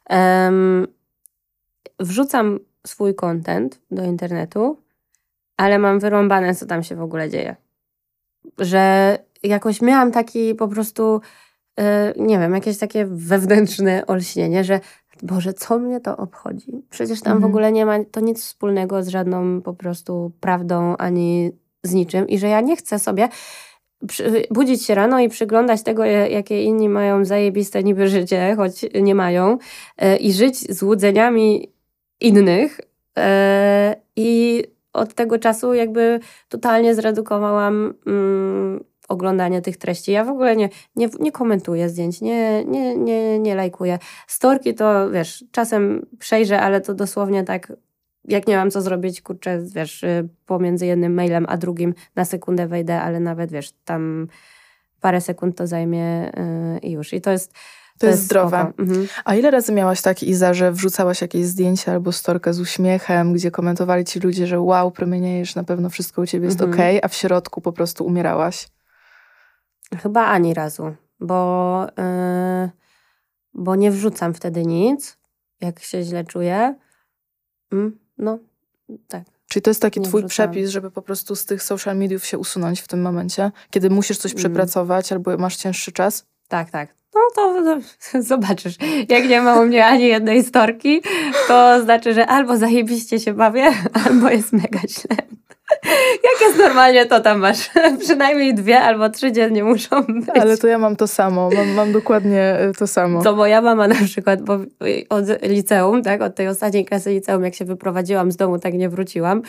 [0.10, 0.88] Um,
[2.00, 4.78] wrzucam swój content do internetu,
[5.58, 7.56] ale mam wyrąbane, co tam się w ogóle dzieje.
[8.60, 11.22] Że jakoś miałam taki po prostu,
[11.78, 11.84] yy,
[12.18, 14.80] nie wiem, jakieś takie wewnętrzne olśnienie, że
[15.24, 16.86] Boże, co mnie to obchodzi?
[16.90, 17.42] Przecież tam mhm.
[17.42, 21.52] w ogóle nie ma to nic wspólnego z żadną po prostu prawdą ani
[21.84, 23.30] z niczym i że ja nie chcę sobie
[24.52, 29.58] budzić się rano i przyglądać tego, jakie inni mają zajebiste niby życie, choć nie mają,
[29.98, 31.72] e, i żyć złudzeniami
[32.22, 32.80] innych.
[33.18, 34.64] E, I
[34.94, 36.20] od tego czasu jakby
[36.50, 37.94] totalnie zredukowałam
[39.14, 40.12] oglądanie tych treści.
[40.12, 44.00] Ja w ogóle nie, nie, nie komentuję zdjęć, nie, nie, nie, nie lajkuję.
[44.28, 47.74] Storki to, wiesz, czasem przejrzę, ale to dosłownie tak,
[48.26, 52.68] jak nie mam co zrobić, kurczę, wiesz, y, pomiędzy jednym mailem a drugim na sekundę
[52.68, 54.28] wejdę, ale nawet, wiesz, tam
[55.02, 56.32] parę sekund to zajmie
[56.74, 57.14] yy, i już.
[57.14, 57.54] I to jest
[58.00, 58.74] to, jest zdrowe.
[58.80, 59.08] Mhm.
[59.26, 63.52] A ile razy miałaś tak, Iza, że wrzucałaś jakieś zdjęcie albo storkę z uśmiechem, gdzie
[63.52, 66.74] komentowali ci ludzie, że wow, promieniejesz, na pewno wszystko u ciebie jest mhm.
[66.74, 68.68] okej, okay, a w środku po prostu umierałaś?
[70.02, 72.70] Chyba ani razu, bo, yy,
[73.54, 75.18] bo nie wrzucam wtedy nic,
[75.62, 76.76] jak się źle czuję.
[77.72, 78.40] Mm, no,
[79.08, 79.24] tak.
[79.48, 80.50] Czyli to jest taki nie twój wrzucam.
[80.50, 84.18] przepis, żeby po prostu z tych social mediów się usunąć w tym momencie, kiedy musisz
[84.18, 84.40] coś mm.
[84.40, 86.26] przepracować albo masz cięższy czas?
[86.48, 86.96] Tak, tak.
[87.16, 88.76] No to, to, zobaczysz.
[89.10, 91.02] Jak nie ma u mnie ani jednej storki,
[91.48, 93.72] to znaczy, że albo zajebiście się bawię,
[94.06, 95.18] albo jest mega źle.
[96.24, 97.70] Jak jest normalnie, to tam masz.
[98.04, 100.30] Przynajmniej dwie albo trzy dziennie muszą być.
[100.42, 101.50] Ale to ja mam to samo.
[101.56, 103.24] Mam, mam dokładnie e, to samo.
[103.24, 104.54] To moja mama na przykład, bo
[105.10, 108.90] od liceum, tak, od tej ostatniej klasy liceum, jak się wyprowadziłam z domu, tak nie
[108.90, 109.42] wróciłam.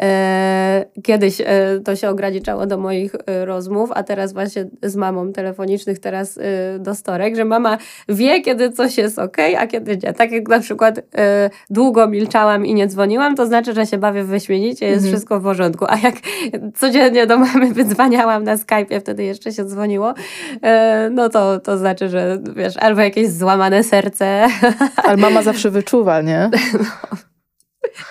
[0.00, 5.32] E, kiedyś e, to się ograniczało do moich e, rozmów, a teraz właśnie z mamą
[5.32, 6.38] telefonicznych, teraz
[6.78, 10.12] do storek, że mama wie, kiedy coś jest ok, a kiedy nie.
[10.12, 11.00] Tak jak na przykład
[11.70, 15.12] długo milczałam i nie dzwoniłam, to znaczy, że się bawię wyśmienicie, jest mhm.
[15.12, 15.59] wszystko w porządku.
[15.88, 16.14] A jak
[16.74, 20.14] codziennie do mamy wydzwaniałam na Skype'ie, wtedy jeszcze się dzwoniło,
[20.62, 24.48] e, no to, to znaczy, że wiesz, albo jakieś złamane serce.
[25.04, 26.50] Ale mama zawsze wyczuwa, nie?
[26.72, 27.16] No.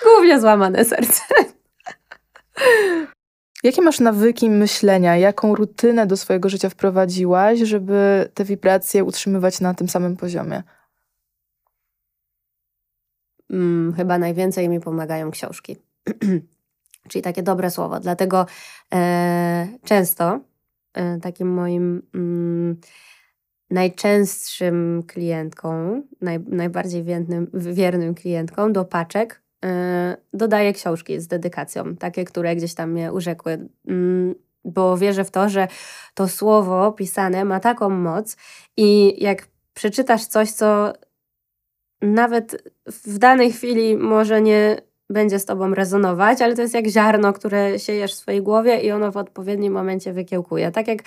[0.04, 1.22] Głównie złamane serce.
[3.62, 5.16] Jakie masz nawyki myślenia?
[5.16, 10.62] Jaką rutynę do swojego życia wprowadziłaś, żeby te wibracje utrzymywać na tym samym poziomie?
[13.50, 15.76] Hmm, chyba najwięcej mi pomagają książki.
[17.10, 18.00] czyli takie dobre słowo.
[18.00, 18.46] Dlatego
[18.94, 20.40] e, często
[20.94, 22.76] e, takim moim mm,
[23.70, 32.24] najczęstszym klientką, naj, najbardziej wiernym, wiernym klientką do paczek e, dodaję książki z dedykacją, takie,
[32.24, 33.68] które gdzieś tam mnie urzekły.
[33.88, 34.34] Mm,
[34.64, 35.68] bo wierzę w to, że
[36.14, 38.36] to słowo pisane ma taką moc
[38.76, 40.92] i jak przeczytasz coś, co
[42.02, 44.76] nawet w danej chwili może nie
[45.10, 48.90] będzie z tobą rezonować, ale to jest jak ziarno, które siejesz w swojej głowie i
[48.90, 50.70] ono w odpowiednim momencie wykiełkuje.
[50.70, 50.98] Tak jak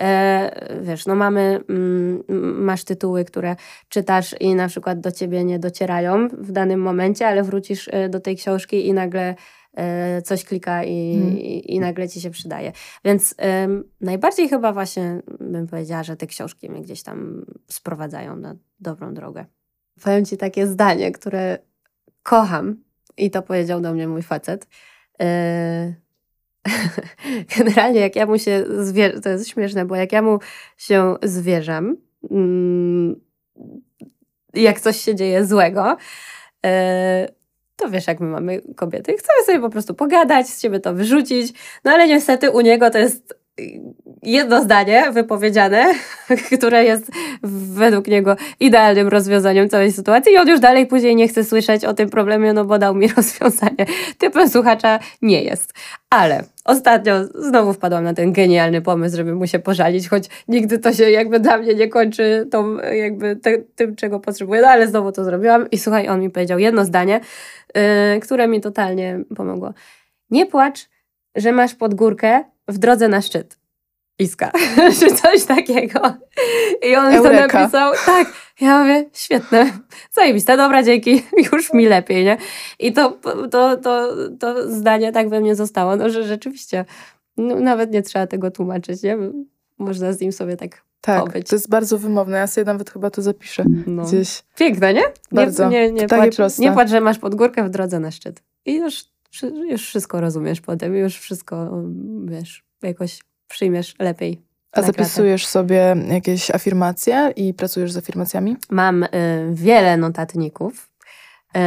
[0.00, 2.24] e, wiesz, no mamy, mm,
[2.64, 3.56] masz tytuły, które
[3.88, 8.20] czytasz i na przykład do ciebie nie docierają w danym momencie, ale wrócisz e, do
[8.20, 9.34] tej książki i nagle
[9.74, 11.38] e, coś klika i, hmm.
[11.38, 12.72] i, i, nagle ci się przydaje.
[13.04, 13.68] Więc e,
[14.00, 19.44] najbardziej chyba właśnie bym powiedziała, że te książki mnie gdzieś tam sprowadzają na dobrą drogę.
[20.04, 21.58] Powiem ci takie zdanie, które
[22.22, 22.87] kocham
[23.18, 24.66] i to powiedział do mnie mój facet.
[25.20, 25.94] E,
[27.56, 30.38] generalnie jak ja mu się zwierzę, to jest śmieszne, bo jak ja mu
[30.76, 31.96] się zwierzam,
[32.30, 33.20] mm,
[34.54, 35.96] jak coś się dzieje złego,
[36.66, 37.28] e,
[37.76, 41.52] to wiesz, jak my mamy kobiety, chcemy sobie po prostu pogadać, z ciebie to wyrzucić,
[41.84, 43.37] no ale niestety u niego to jest
[44.22, 45.94] jedno zdanie wypowiedziane,
[46.56, 47.10] które jest
[47.74, 51.94] według niego idealnym rozwiązaniem całej sytuacji i on już dalej później nie chce słyszeć o
[51.94, 53.86] tym problemie, no bo dał mi rozwiązanie.
[54.18, 55.74] Typem słuchacza nie jest.
[56.10, 60.92] Ale ostatnio znowu wpadłam na ten genialny pomysł, żeby mu się pożalić, choć nigdy to
[60.92, 65.12] się jakby dla mnie nie kończy tą, jakby te, tym, czego potrzebuję, no ale znowu
[65.12, 67.20] to zrobiłam i słuchaj, on mi powiedział jedno zdanie,
[67.74, 69.72] yy, które mi totalnie pomogło.
[70.30, 70.88] Nie płacz,
[71.36, 73.58] że masz pod górkę w drodze na szczyt.
[74.18, 74.52] Iska,
[75.00, 76.00] czy coś takiego.
[76.88, 77.92] I on mi to napisał.
[78.06, 79.72] Tak, ja mówię, świetne,
[80.12, 82.36] zajebiste, dobra, dzięki, już mi lepiej, nie?
[82.78, 83.18] I to,
[83.50, 86.84] to, to, to zdanie tak we mnie zostało, no, że rzeczywiście
[87.36, 89.18] no, nawet nie trzeba tego tłumaczyć, nie?
[89.78, 91.48] Można z nim sobie tak tak, pobyć.
[91.48, 92.38] to jest bardzo wymowne.
[92.38, 94.04] Ja sobie nawet chyba to zapiszę no.
[94.04, 94.42] gdzieś.
[94.56, 95.02] Piękne, nie?
[95.32, 95.68] Bardzo.
[95.68, 98.42] Nie, nie, nie, płacz, nie płacz, że masz pod górkę w drodze na szczyt.
[98.64, 99.04] I już,
[99.70, 101.82] już wszystko rozumiesz potem, już wszystko,
[102.24, 104.42] wiesz, jakoś przyjmiesz lepiej.
[104.72, 108.56] A zapisujesz sobie jakieś afirmacje i pracujesz z afirmacjami?
[108.70, 109.08] Mam y,
[109.52, 110.90] wiele notatników,
[111.56, 111.60] y,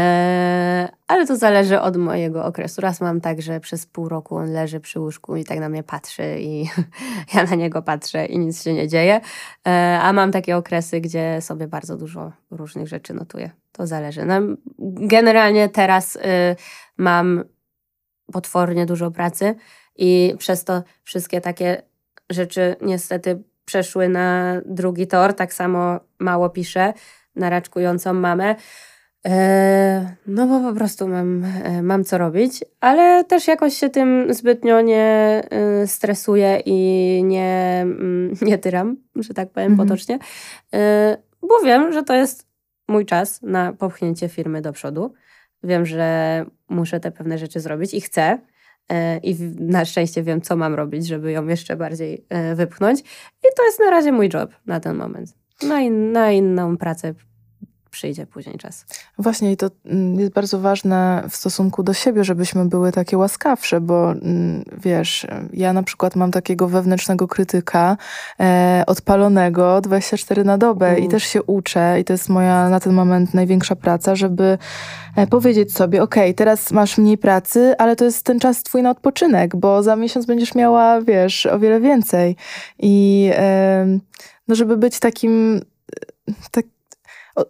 [1.08, 2.82] ale to zależy od mojego okresu.
[2.82, 5.84] Raz mam tak, że przez pół roku on leży przy łóżku i tak na mnie
[5.84, 6.66] patrzy i
[7.34, 9.18] ja na niego patrzę i nic się nie dzieje.
[9.68, 13.52] Y, a mam takie okresy, gdzie sobie bardzo dużo różnych rzeczy notuję.
[13.72, 14.26] To zależy.
[14.26, 14.36] No,
[14.80, 16.20] generalnie teraz y,
[17.02, 17.44] mam
[18.32, 19.56] potwornie dużo pracy
[19.96, 21.82] i przez to wszystkie takie
[22.30, 25.34] rzeczy niestety przeszły na drugi tor.
[25.34, 26.94] Tak samo mało piszę
[27.36, 28.56] na raczkującą mamę.
[29.26, 34.34] E, no bo po prostu mam, e, mam co robić, ale też jakoś się tym
[34.34, 39.88] zbytnio nie e, stresuję i nie, mm, nie tyram, że tak powiem mhm.
[39.88, 40.20] potocznie,
[41.42, 42.48] bo wiem, że to jest
[42.88, 45.14] mój czas na popchnięcie firmy do przodu.
[45.64, 48.38] Wiem, że muszę te pewne rzeczy zrobić i chcę,
[48.92, 53.00] E, i na szczęście wiem, co mam robić, żeby ją jeszcze bardziej e, wypchnąć.
[53.44, 55.36] I to jest na razie mój job na ten moment.
[55.64, 57.14] Na, in, na inną pracę
[57.92, 58.86] przyjdzie później czas.
[59.18, 63.82] Właśnie i to mm, jest bardzo ważne w stosunku do siebie, żebyśmy były takie łaskawsze,
[63.82, 67.98] bo mm, wiesz, ja na przykład mam takiego wewnętrznego krytyka
[68.40, 71.04] e, odpalonego 24 na dobę mm.
[71.04, 74.58] i też się uczę i to jest moja na ten moment największa praca, żeby
[75.16, 78.90] e, powiedzieć sobie, ok, teraz masz mniej pracy, ale to jest ten czas twój na
[78.90, 82.36] odpoczynek, bo za miesiąc będziesz miała, wiesz, o wiele więcej
[82.80, 84.00] i e,
[84.48, 85.62] no żeby być takim
[86.52, 86.66] tak,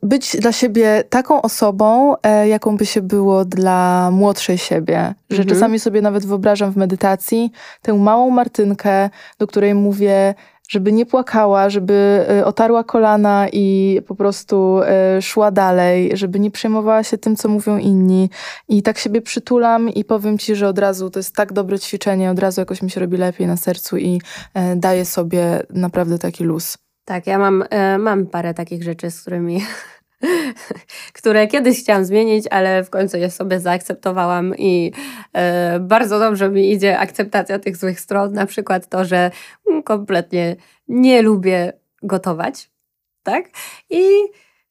[0.04, 5.14] być dla siebie taką osobą, e, jaką by się było dla młodszej siebie.
[5.30, 5.48] Że mhm.
[5.50, 7.52] czasami sobie nawet wyobrażam w medytacji
[7.82, 9.10] tę małą Martynkę,
[9.40, 10.34] do której mówię,
[10.70, 16.52] żeby nie płakała, żeby e, otarła kolana i po prostu e, szła dalej, żeby nie
[16.52, 18.30] przejmowała się tym, co mówią inni.
[18.70, 22.32] I tak siebie przytulam i powiem ci, że od razu to jest tak dobre ćwiczenie,
[22.32, 24.22] od razu jakoś mi się robi lepiej na sercu i
[24.76, 26.78] daję sobie naprawdę taki luz.
[27.12, 29.62] Tak, ja mam, e, mam parę takich rzeczy, z którymi
[31.14, 34.92] które kiedyś chciałam zmienić, ale w końcu je sobie zaakceptowałam i
[35.34, 39.32] e, bardzo dobrze mi idzie akceptacja tych złych stron, na przykład to, że
[39.84, 40.56] kompletnie
[40.88, 42.72] nie lubię gotować,
[43.24, 43.46] tak?
[43.90, 44.02] I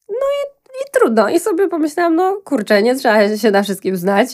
[0.09, 1.29] no i i trudno.
[1.29, 4.27] I sobie pomyślałam, no kurczę, nie trzeba się na wszystkim znać.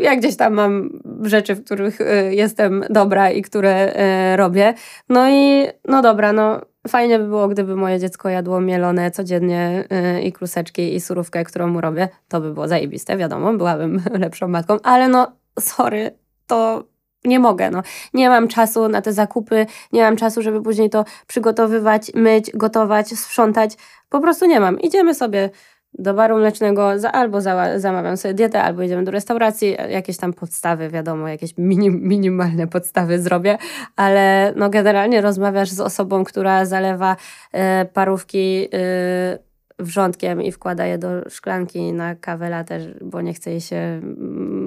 [0.00, 4.74] Ja gdzieś tam mam rzeczy, w których e, jestem dobra i które e, robię.
[5.08, 10.22] No i no dobra, no Fajnie by było, gdyby moje dziecko jadło mielone codziennie yy,
[10.22, 12.08] i kluseczki i surówkę, którą mu robię.
[12.28, 16.84] To by było zajebiste, wiadomo, byłabym lepszą matką, ale no sorry, to
[17.24, 17.82] nie mogę, no.
[18.14, 23.08] Nie mam czasu na te zakupy, nie mam czasu, żeby później to przygotowywać, myć, gotować,
[23.08, 23.76] sprzątać.
[24.08, 24.80] Po prostu nie mam.
[24.80, 25.50] Idziemy sobie
[25.98, 30.32] do baru mlecznego, za, albo za, zamawiam sobie dietę, albo idziemy do restauracji, jakieś tam
[30.32, 33.58] podstawy, wiadomo, jakieś minim, minimalne podstawy zrobię,
[33.96, 37.16] ale no generalnie rozmawiasz z osobą, która zalewa
[37.52, 39.38] e, parówki e,
[39.78, 44.61] wrzątkiem i wkłada je do szklanki na kawę latę, bo nie chce jej się mm,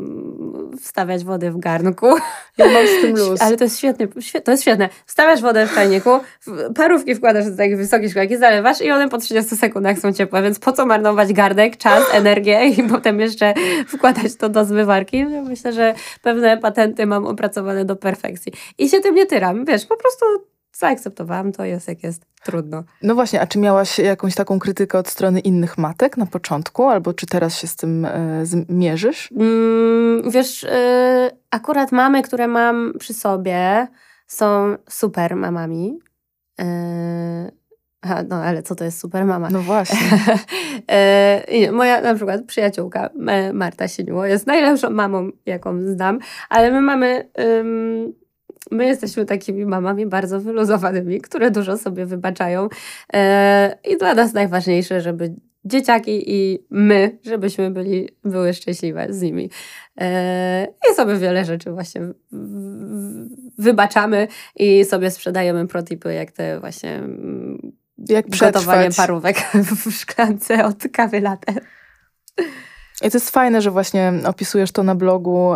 [0.78, 2.08] wstawiać wody w garnku.
[2.58, 3.42] Ja mam z tym luz.
[3.42, 4.08] Ale to jest świetne,
[4.44, 4.90] to jest świetne.
[5.06, 6.10] Wstawiasz wodę w czajniku,
[6.76, 10.60] parówki wkładasz do takiej wysokiej szklanki, zalewasz i one po 30 sekundach są ciepłe, więc
[10.60, 13.54] po co marnować gardek, czas, energię i potem jeszcze
[13.88, 15.26] wkładać to do zmywarki?
[15.26, 18.54] Myślę, że pewne patenty mam opracowane do perfekcji.
[18.78, 20.26] I się tym nie tyram, wiesz, po prostu
[20.78, 22.84] zaakceptowałam to, jest jak jest, trudno.
[23.04, 27.14] No właśnie, a czy miałaś jakąś taką krytykę od strony innych matek na początku, albo
[27.14, 29.30] czy teraz się z tym y, mierzysz?
[29.32, 30.68] Mm, wiesz, y,
[31.52, 33.88] akurat mamy, które mam przy sobie,
[34.28, 36.00] są super mamami.
[36.62, 36.66] Y,
[38.30, 39.50] no ale co to jest super mama?
[39.52, 40.10] No właśnie.
[41.72, 43.10] Moja na przykład przyjaciółka
[43.54, 46.20] Marta Sieniło jest najlepszą mamą, jaką znam,
[46.50, 47.30] ale my mamy
[48.72, 52.70] my jesteśmy takimi mamami bardzo wyluzowanymi, które dużo sobie wybaczają.
[53.14, 55.36] E, I dla nas najważniejsze, żeby
[55.66, 59.50] dzieciaki i my, żebyśmy byli, były szczęśliwe z nimi.
[60.02, 62.02] E, I sobie wiele rzeczy właśnie
[63.58, 67.02] wybaczamy i sobie sprzedajemy protipy, jak te właśnie
[68.10, 69.38] jak gotowanie parówek
[69.86, 71.54] w szklance od kawy latte.
[73.06, 75.54] I to jest fajne, że właśnie opisujesz to na blogu,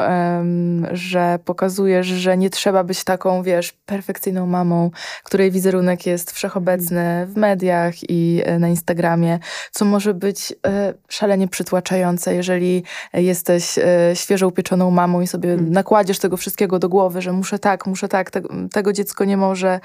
[0.91, 4.91] że pokazujesz, że nie trzeba być taką, wiesz, perfekcyjną mamą,
[5.23, 9.39] której wizerunek jest wszechobecny w mediach i e, na Instagramie,
[9.71, 12.83] co może być e, szalenie przytłaczające, jeżeli
[13.13, 13.83] jesteś e,
[14.13, 15.71] świeżo upieczoną mamą i sobie hmm.
[15.71, 18.41] nakładziesz tego wszystkiego do głowy, że muszę tak, muszę tak, te,
[18.71, 19.79] tego dziecko nie może,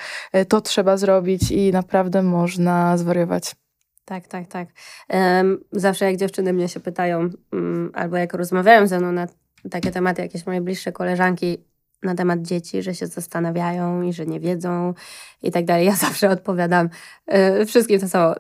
[0.49, 3.55] to trzeba zrobić i naprawdę można zwariować.
[4.05, 4.69] Tak, tak, tak.
[5.73, 9.27] Zawsze jak dziewczyny mnie się pytają, um, albo jak rozmawiają ze mną na
[9.71, 11.65] takie tematy, jakieś moje bliższe koleżanki
[12.03, 14.95] na temat dzieci, że się zastanawiają i że nie wiedzą
[15.43, 15.87] i tak dalej.
[15.87, 16.89] Ja zawsze odpowiadam
[17.29, 18.35] yy, wszystkim to samo.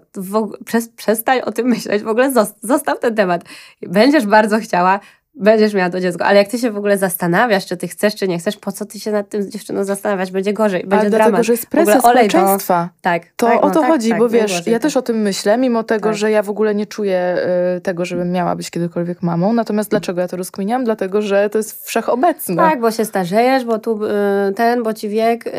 [0.96, 3.44] Przestań o tym myśleć, w ogóle zostaw ten temat.
[3.82, 5.00] Będziesz bardzo chciała,
[5.36, 6.24] będziesz miała to dziecko.
[6.24, 8.84] Ale jak ty się w ogóle zastanawiasz, czy ty chcesz, czy nie chcesz, po co
[8.86, 10.30] ty się nad tym dziewczyną zastanawiać?
[10.30, 11.28] Będzie gorzej, będzie Ale dramat.
[11.28, 12.88] dlatego, że jest presja społeczeństwa.
[12.92, 13.22] To, tak.
[13.36, 15.58] To tak, o to no, chodzi, tak, bo tak, wiesz, ja też o tym myślę,
[15.58, 16.18] mimo tego, tak.
[16.18, 17.36] że ja w ogóle nie czuję
[17.76, 19.52] y, tego, żebym miała być kiedykolwiek mamą.
[19.52, 20.84] Natomiast dlaczego ja to rozkminiam?
[20.84, 22.56] Dlatego, że to jest wszechobecne.
[22.56, 24.08] Tak, bo się starzejesz, bo tu y,
[24.54, 25.50] ten, bo ci wiek y,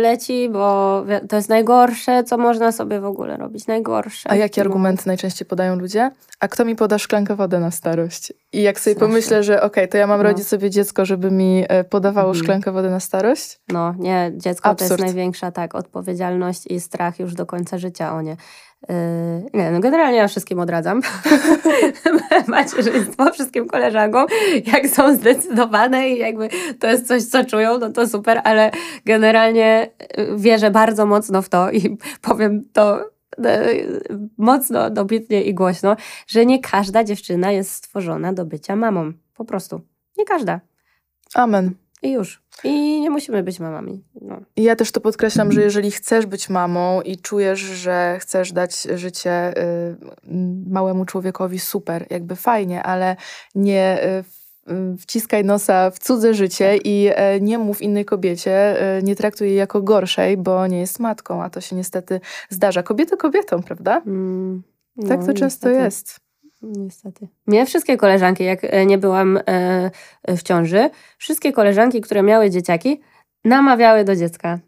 [0.00, 3.66] leci, bo to jest najgorsze, co można sobie w ogóle robić.
[3.66, 4.30] Najgorsze.
[4.30, 4.64] A jaki no.
[4.64, 6.10] argument najczęściej podają ludzie?
[6.40, 8.32] A kto mi poda szklankę wody na starość?
[8.52, 9.08] I jak sobie Strasznie.
[9.08, 10.22] pomyślę, że okej, okay, to ja mam no.
[10.22, 12.44] rodzić sobie dziecko, żeby mi e, podawało mhm.
[12.44, 13.60] szklankę wody na starość?
[13.68, 14.88] No, nie, dziecko Absurd.
[14.88, 18.36] to jest największa tak odpowiedzialność i strach już do końca życia o nie.
[18.88, 18.96] Yy,
[19.54, 21.00] nie, no generalnie ja wszystkim odradzam.
[22.46, 24.26] Macierzyństwo wszystkim koleżankom,
[24.66, 26.48] jak są zdecydowane i jakby
[26.80, 28.70] to jest coś, co czują, no to super, ale
[29.04, 33.12] generalnie y, wierzę bardzo mocno w to i powiem to
[34.38, 39.12] mocno, dobitnie i głośno, że nie każda dziewczyna jest stworzona do bycia mamą.
[39.34, 39.80] Po prostu.
[40.18, 40.60] Nie każda.
[41.34, 41.74] Amen.
[42.02, 42.42] I już.
[42.64, 44.04] I nie musimy być mamami.
[44.20, 44.40] No.
[44.56, 49.58] Ja też to podkreślam, że jeżeli chcesz być mamą i czujesz, że chcesz dać życie
[49.58, 49.96] y,
[50.66, 53.16] małemu człowiekowi, super, jakby fajnie, ale
[53.54, 54.41] nie Y,
[54.98, 59.56] wciskaj nosa w cudze życie i e, nie mów innej kobiecie, e, nie traktuj jej
[59.56, 62.82] jako gorszej, bo nie jest matką, a to się niestety zdarza.
[62.82, 64.02] Kobiety kobietą, prawda?
[64.06, 64.62] Mm,
[64.96, 65.40] no, tak to niestety.
[65.40, 66.20] często jest.
[66.62, 67.28] Niestety.
[67.46, 69.38] Mnie wszystkie koleżanki, jak e, nie byłam
[70.28, 73.00] w ciąży, wszystkie koleżanki, które miały dzieciaki,
[73.44, 74.58] namawiały do dziecka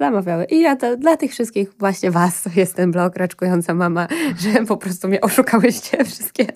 [0.00, 0.44] zamawiały.
[0.44, 4.76] I ja to dla tych wszystkich, właśnie was, jest ten blog Raczkująca Mama, że po
[4.76, 6.46] prostu mnie oszukałyście wszystkie.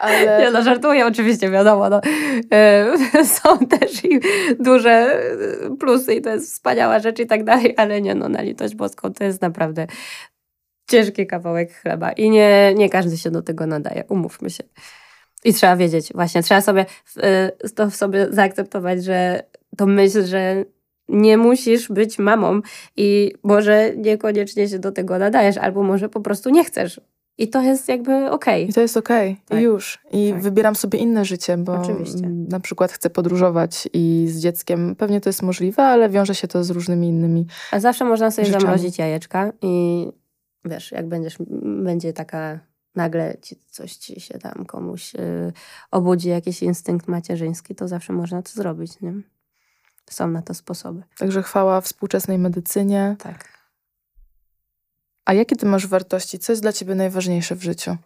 [0.00, 0.42] Ale...
[0.42, 1.90] Ja no żartuję oczywiście, wiadomo.
[1.90, 2.00] No.
[2.52, 2.86] E,
[3.24, 4.20] są też i
[4.60, 5.22] duże
[5.80, 9.12] plusy i to jest wspaniała rzecz i tak dalej, ale nie no, na litość boską
[9.12, 9.86] to jest naprawdę
[10.90, 14.64] ciężki kawałek chleba i nie, nie każdy się do tego nadaje, umówmy się.
[15.44, 16.86] I trzeba wiedzieć, właśnie, trzeba sobie
[17.22, 19.42] e, to w sobie zaakceptować, że
[19.76, 20.64] to myśl, że
[21.08, 22.60] nie musisz być mamą
[22.96, 27.00] i może niekoniecznie się do tego nadajesz, albo może po prostu nie chcesz.
[27.38, 28.62] I to jest jakby okej.
[28.62, 28.62] Okay.
[28.62, 29.32] I to jest okej.
[29.32, 29.44] Okay.
[29.48, 29.60] Tak.
[29.60, 29.98] I już.
[30.12, 30.42] I tak.
[30.42, 32.28] wybieram sobie inne życie, bo Oczywiście.
[32.48, 36.64] na przykład chcę podróżować i z dzieckiem pewnie to jest możliwe, ale wiąże się to
[36.64, 38.62] z różnymi innymi A zawsze można sobie rzeczami.
[38.62, 40.06] zamrozić jajeczka i
[40.64, 41.36] wiesz, jak będziesz,
[41.84, 42.60] będzie taka
[42.94, 45.52] nagle ci, coś ci się tam komuś yy,
[45.90, 49.12] obudzi, jakiś instynkt macierzyński, to zawsze można to zrobić, nie?
[50.10, 51.02] Są na to sposoby.
[51.18, 53.16] Także chwała współczesnej medycynie.
[53.18, 53.56] Tak.
[55.24, 56.38] A jakie ty masz wartości?
[56.38, 57.96] Co jest dla ciebie najważniejsze w życiu?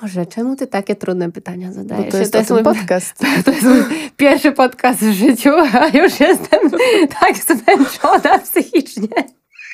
[0.00, 2.04] Boże, czemu ty takie trudne pytania zadajesz?
[2.04, 3.18] Bo to jest, to jest mój podcast.
[3.44, 3.82] To jest mój
[4.16, 6.70] pierwszy podcast w życiu, a już jestem
[7.20, 9.08] tak zmęczona psychicznie.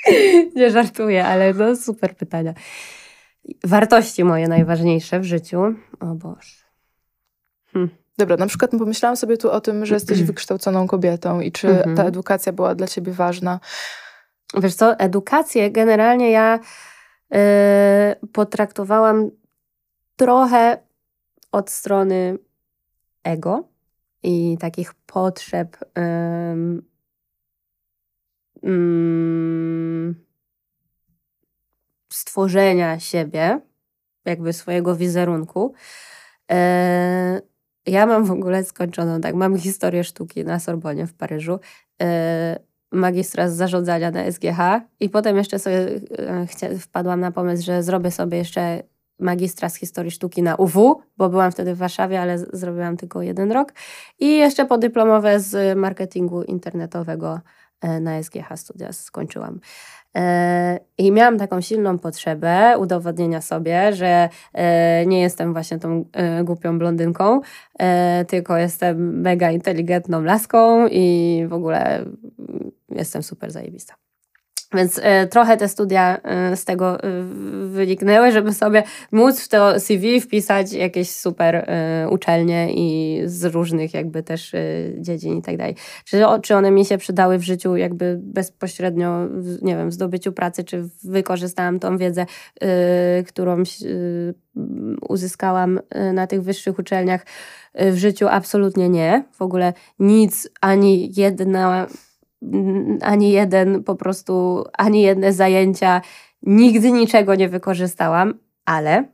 [0.56, 2.54] Nie żartuję, ale no super pytania.
[3.64, 5.60] Wartości moje najważniejsze w życiu.
[6.00, 6.64] O Boże.
[7.72, 7.88] Hm.
[8.18, 11.90] Dobra, na przykład pomyślałam sobie tu o tym, że jesteś wykształconą kobietą i czy ta
[11.90, 12.08] mhm.
[12.08, 13.60] edukacja była dla ciebie ważna.
[14.56, 16.58] Wiesz co, edukację generalnie ja
[17.30, 17.38] yy,
[18.32, 19.30] potraktowałam
[20.16, 20.78] trochę
[21.52, 22.38] od strony
[23.24, 23.68] ego
[24.22, 26.82] i takich potrzeb yy,
[28.70, 30.14] yy,
[32.12, 33.60] stworzenia siebie,
[34.24, 35.74] jakby swojego wizerunku.
[36.50, 36.56] Yy,
[37.86, 41.58] ja mam w ogóle skończoną, tak, mam historię sztuki na Sorbonie w Paryżu,
[42.00, 42.06] yy,
[42.92, 44.58] magistra z zarządzania na SGH
[45.00, 46.00] i potem jeszcze sobie
[46.62, 48.82] yy, wpadłam na pomysł, że zrobię sobie jeszcze
[49.18, 53.52] magistra z historii sztuki na UW, bo byłam wtedy w Warszawie, ale zrobiłam tylko jeden
[53.52, 53.72] rok
[54.18, 57.40] i jeszcze podyplomowe z marketingu internetowego
[57.84, 59.60] yy, na SGH studia skończyłam.
[60.16, 66.44] E, I miałam taką silną potrzebę udowodnienia sobie, że e, nie jestem właśnie tą e,
[66.44, 67.40] głupią blondynką,
[68.28, 72.04] tylko jestem mega inteligentną laską i w ogóle
[72.90, 74.03] jestem super zajebista.
[74.74, 77.22] Więc e, trochę te studia e, z tego e,
[77.66, 81.70] wyniknęły, żeby sobie móc w to CV wpisać jakieś super
[82.10, 84.52] uczelnie i z różnych jakby też
[84.98, 85.74] dziedzin i tak dalej.
[86.04, 89.28] Czy, czy one mi się przydały w życiu jakby bezpośrednio,
[89.62, 92.26] nie wiem, w zdobyciu pracy, czy wykorzystałam tą wiedzę,
[93.26, 93.62] którą
[95.08, 95.80] uzyskałam
[96.12, 97.26] na tych wyższych uczelniach
[97.74, 98.26] w życiu?
[98.30, 99.24] Absolutnie nie.
[99.32, 101.86] W ogóle nic, ani jedna
[103.00, 106.00] ani jeden po prostu, ani jedne zajęcia,
[106.42, 108.34] nigdy niczego nie wykorzystałam,
[108.64, 109.04] ale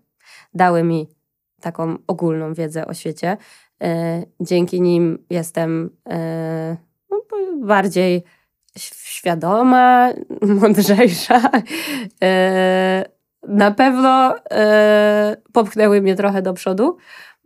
[0.55, 1.09] dały mi
[1.61, 3.37] taką ogólną wiedzę o świecie.
[3.83, 6.77] E, dzięki nim jestem e,
[7.11, 7.23] no,
[7.57, 8.25] bardziej
[8.77, 10.11] świadoma,
[10.61, 11.51] mądrzejsza.
[12.23, 13.05] E,
[13.49, 14.35] na pewno
[15.53, 16.97] popchnęły mnie trochę do przodu.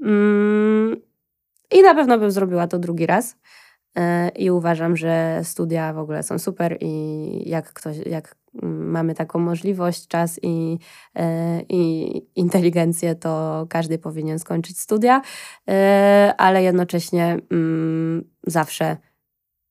[0.00, 0.96] Mm,
[1.72, 3.36] I na pewno bym zrobiła to drugi raz.
[3.98, 9.38] E, I uważam, że studia w ogóle są super i jak ktoś, jak mamy taką
[9.38, 10.78] możliwość, czas i,
[11.16, 15.22] e, i inteligencję, to każdy powinien skończyć studia,
[15.68, 18.96] e, ale jednocześnie mm, zawsze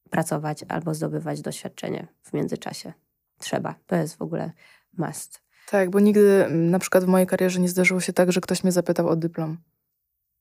[0.09, 2.93] pracować albo zdobywać doświadczenie w międzyczasie.
[3.39, 3.75] Trzeba.
[3.87, 4.51] To jest w ogóle
[4.97, 5.41] must.
[5.69, 8.71] Tak, bo nigdy na przykład w mojej karierze nie zdarzyło się tak, że ktoś mnie
[8.71, 9.57] zapytał o dyplom.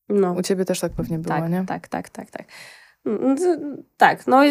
[0.08, 0.32] No.
[0.32, 1.64] U ciebie też tak pewnie było, tak, nie?
[1.66, 2.46] Tak, tak, tak, tak.
[3.06, 3.36] Mm,
[3.96, 4.44] tak, no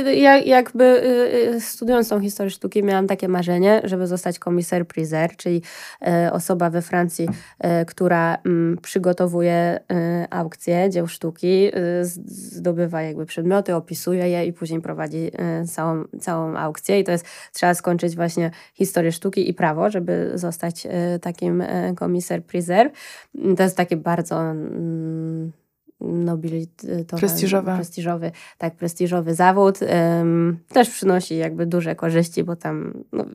[0.45, 5.61] jakby y, y, studiując tą historię sztuki miałam takie marzenie, żeby zostać komiser prizer, czyli
[6.01, 7.27] e, osoba we Francji,
[7.87, 9.79] która mm, przygotowuje
[10.29, 11.71] aukcje dzieł sztuki,
[12.25, 15.31] zdobywa jakby przedmioty, opisuje je i później prowadzi
[15.67, 20.87] całą, całą aukcję i to jest, trzeba skończyć właśnie historię sztuki i prawo, żeby zostać
[21.21, 21.63] takim
[21.95, 22.91] komiser prizer.
[23.57, 25.51] To jest takie bardzo mm,
[26.01, 27.71] nobilitowy, prestiżowy.
[27.75, 29.79] prestiżowy, tak, prestiżowy zawód.
[30.73, 33.25] Też przynosi jakby duże korzyści, bo tam no,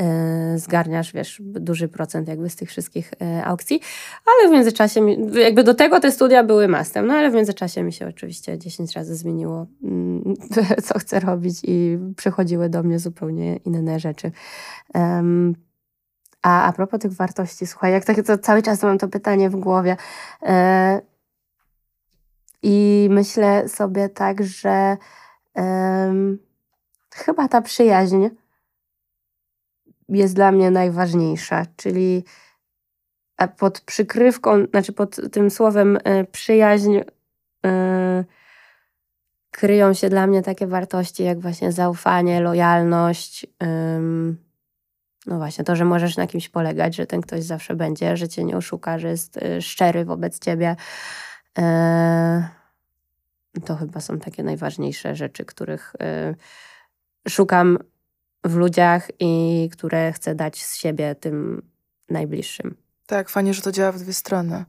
[0.00, 3.80] e, zgarniasz, wiesz, duży procent jakby z tych wszystkich e, aukcji,
[4.26, 5.00] ale w międzyczasie,
[5.32, 8.92] jakby do tego te studia były mastem, no ale w międzyczasie mi się oczywiście 10
[8.92, 10.34] razy zmieniło, mm,
[10.86, 14.30] co chcę robić i przychodziły do mnie zupełnie inne rzeczy.
[16.42, 19.56] A a propos tych wartości, słuchaj, jak tak to cały czas mam to pytanie w
[19.56, 19.96] głowie,
[20.42, 21.00] e,
[22.62, 24.96] i myślę sobie tak, że
[25.54, 26.38] um,
[27.14, 28.28] chyba ta przyjaźń
[30.08, 32.24] jest dla mnie najważniejsza, czyli
[33.58, 38.24] pod przykrywką, znaczy pod tym słowem e, przyjaźń y,
[39.50, 43.46] kryją się dla mnie takie wartości jak właśnie zaufanie, lojalność.
[45.26, 48.44] no właśnie, to, że możesz na kimś polegać, że ten ktoś zawsze będzie, że cię
[48.44, 50.76] nie oszuka, że jest e, szczery wobec ciebie.
[51.58, 52.48] E,
[53.64, 56.34] to chyba są takie najważniejsze rzeczy, których e,
[57.28, 57.78] szukam
[58.44, 61.62] w ludziach i które chcę dać z siebie tym
[62.08, 62.76] najbliższym.
[63.06, 64.64] Tak, fajnie, że to działa w dwie strony.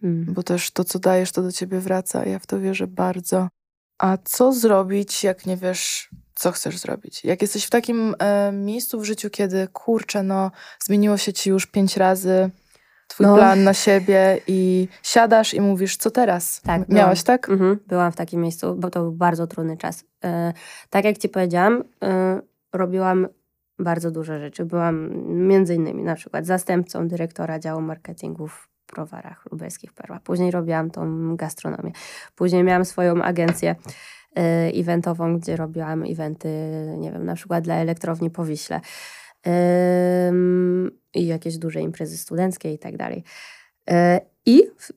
[0.00, 0.34] Hmm.
[0.34, 2.24] Bo też to, co dajesz, to do ciebie wraca.
[2.24, 3.48] Ja w to wierzę bardzo.
[3.98, 7.24] A co zrobić, jak nie wiesz, co chcesz zrobić?
[7.24, 10.50] Jak jesteś w takim e, miejscu w życiu, kiedy kurczę, no,
[10.84, 12.50] zmieniło się ci już pięć razy,
[13.12, 13.36] twój no.
[13.36, 16.60] plan na siebie i siadasz i mówisz, co teraz?
[16.60, 16.88] Tak.
[16.88, 17.48] Miałaś, tak?
[17.48, 20.04] Mhm, byłam w takim miejscu, bo to był bardzo trudny czas.
[20.24, 20.30] Yy,
[20.90, 22.08] tak jak ci powiedziałam, yy,
[22.72, 23.28] robiłam
[23.78, 24.64] bardzo dużo rzeczy.
[24.64, 25.10] Byłam
[25.48, 30.20] między innymi na przykład zastępcą dyrektora działu marketingu w Prowarach Lubelskich Perła.
[30.24, 31.92] Później robiłam tą gastronomię.
[32.34, 33.74] Później miałam swoją agencję
[34.36, 34.42] yy,
[34.80, 36.48] eventową, gdzie robiłam eventy,
[36.98, 38.80] nie wiem, na przykład dla elektrowni Powiśle
[41.14, 43.24] i jakieś duże imprezy studenckie i tak dalej.
[43.90, 44.92] E, I w,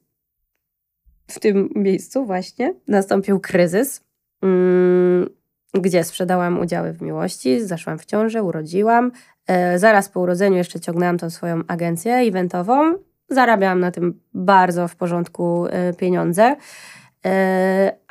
[1.27, 4.01] w tym miejscu właśnie nastąpił kryzys,
[4.41, 5.29] mm,
[5.73, 9.11] gdzie sprzedałam udziały w miłości, zaszłam w ciążę, urodziłam.
[9.47, 12.95] E, zaraz po urodzeniu jeszcze ciągnęłam tą swoją agencję eventową.
[13.29, 16.55] Zarabiałam na tym bardzo w porządku e, pieniądze.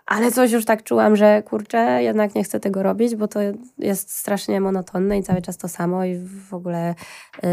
[0.06, 3.40] Ale coś już tak czułam, że kurczę, jednak nie chcę tego robić, bo to
[3.78, 6.94] jest strasznie monotonne i cały czas to samo i w ogóle
[7.42, 7.48] yy,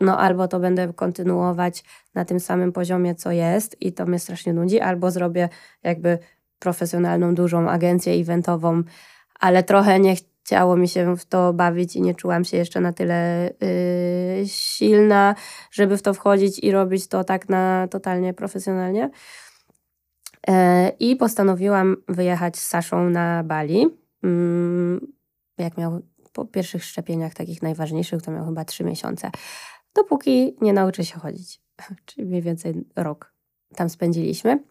[0.00, 4.52] no albo to będę kontynuować na tym samym poziomie, co jest i to mnie strasznie
[4.52, 5.48] nudzi, albo zrobię
[5.82, 6.18] jakby
[6.58, 8.82] profesjonalną, dużą agencję eventową,
[9.40, 12.92] ale trochę nie chciało mi się w to bawić i nie czułam się jeszcze na
[12.92, 13.50] tyle
[14.40, 15.34] yy, silna,
[15.70, 19.10] żeby w to wchodzić i robić to tak na totalnie profesjonalnie.
[20.48, 23.86] E, I postanowiłam wyjechać z Saszą na Bali.
[24.24, 25.12] Mm,
[25.58, 29.30] jak miał po pierwszych szczepieniach, takich najważniejszych, to miał chyba trzy miesiące.
[29.94, 31.60] Dopóki nie nauczy się chodzić.
[32.06, 33.32] Czyli mniej więcej rok
[33.76, 34.62] tam spędziliśmy.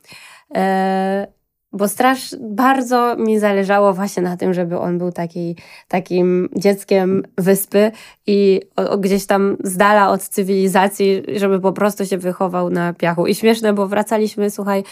[0.56, 1.28] E,
[1.74, 5.56] bo strasz bardzo mi zależało właśnie na tym, żeby on był taki,
[5.88, 7.92] takim dzieckiem wyspy
[8.28, 12.94] i o, o, gdzieś tam z dala od cywilizacji, żeby po prostu się wychował na
[12.94, 13.28] piachu.
[13.28, 14.84] I śmieszne, bo wracaliśmy, słuchaj,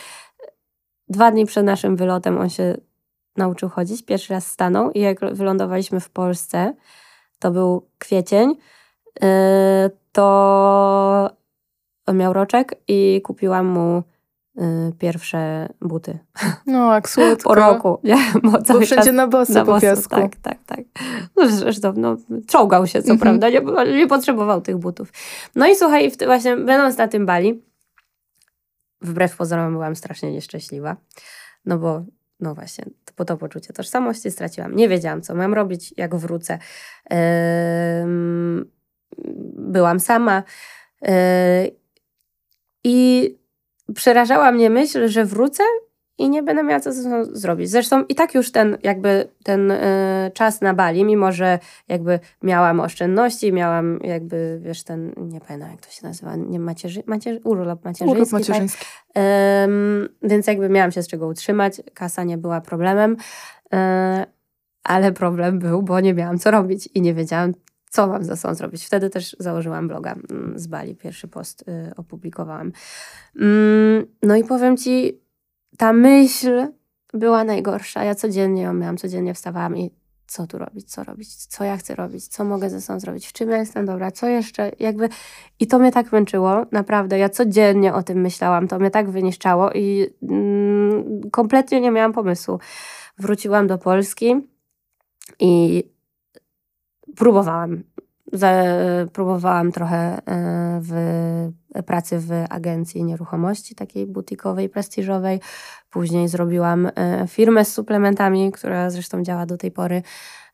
[1.10, 2.78] dwa dni przed naszym wylotem on się
[3.38, 6.74] nauczył chodzić, pierwszy raz stanął i jak wylądowaliśmy w Polsce,
[7.40, 8.56] to był kwiecień,
[9.22, 9.28] yy,
[10.12, 11.30] to
[12.14, 14.04] miał roczek i kupiłam mu
[14.60, 16.20] Y, pierwsze buty.
[16.66, 17.50] No, jak słodko.
[17.50, 18.18] Po roku, nie?
[18.44, 20.16] Bo, Bo wszędzie na boso na po piasku.
[20.16, 20.80] Tak, tak, tak.
[21.36, 23.20] No, zresztą, no, czołgał się, co mhm.
[23.20, 25.14] prawda, nie, nie potrzebował tych butów.
[25.56, 27.62] No i słuchaj, właśnie będąc na tym Bali,
[29.02, 30.98] wbrew pozorom byłam strasznie nieszczęśliwa,
[31.66, 32.04] no bo
[32.40, 32.86] no właśnie,
[33.16, 34.76] po to poczucie tożsamości straciłam.
[34.76, 36.60] Nie wiedziałam, co mam robić, jak wrócę.
[39.56, 40.44] byłam sama.
[41.02, 41.12] Yy,
[42.84, 43.38] I
[43.96, 45.64] przerażała mnie myśl, że wrócę
[46.20, 47.70] i nie będę miała co ze sobą zrobić.
[47.70, 52.80] Zresztą i tak już ten jakby ten y, czas na Bali, mimo że jakby miałam
[52.80, 57.86] oszczędności, miałam jakby, wiesz, ten, nie pamiętam jak to się nazywa, nie macierzy, macierzy, urlop
[57.86, 58.12] macierzyński.
[58.12, 58.40] Urlop tak?
[58.40, 58.86] macierzyński.
[59.14, 59.20] Tak?
[60.24, 63.18] więc jakby miałam się z czego utrzymać, kasa nie była problemem,
[63.74, 63.78] y,
[64.84, 67.54] ale problem był, bo nie miałam co robić i nie wiedziałam,
[67.90, 68.86] co mam ze sobą zrobić.
[68.86, 72.72] Wtedy też założyłam bloga mm, z Bali, pierwszy post y, opublikowałam.
[73.36, 75.22] Mm, no i powiem Ci,
[75.80, 76.68] ta myśl
[77.14, 78.04] była najgorsza.
[78.04, 79.92] Ja codziennie ją miałam, codziennie wstawałam i
[80.28, 83.34] co tu robić, co robić, co ja chcę robić, co mogę ze sobą zrobić, w
[83.34, 85.10] czym ja jestem dobra, co jeszcze, jakby...
[85.60, 87.18] I to mnie tak męczyło, naprawdę.
[87.18, 92.60] Ja codziennie o tym myślałam, to mnie tak wyniszczało i mm, kompletnie nie miałam pomysłu.
[93.18, 94.36] Wróciłam do Polski
[95.40, 95.84] i
[97.16, 97.84] próbowałam.
[99.14, 100.22] Próbowałam trochę e,
[100.82, 105.40] w pracy w agencji nieruchomości, takiej butikowej, prestiżowej.
[105.90, 110.02] Później zrobiłam e, firmę z suplementami, która zresztą działa do tej pory.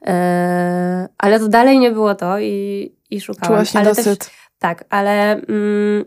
[0.06, 3.48] E, ale to dalej nie było to i, i szukałam.
[3.48, 4.18] Czułaś ale też,
[4.60, 6.06] Tak, ale mm,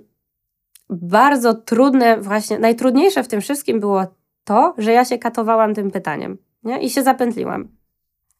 [0.90, 4.06] bardzo trudne, właśnie najtrudniejsze w tym wszystkim było
[4.44, 6.82] to, że ja się katowałam tym pytaniem nie?
[6.82, 7.68] i się zapętliłam.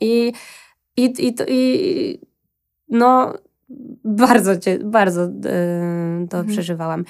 [0.01, 0.33] I
[0.99, 2.21] i, i, i
[2.91, 3.35] no,
[4.05, 4.51] bardzo,
[4.85, 5.31] bardzo yy,
[6.31, 6.47] to mhm.
[6.47, 7.05] przeżywałam.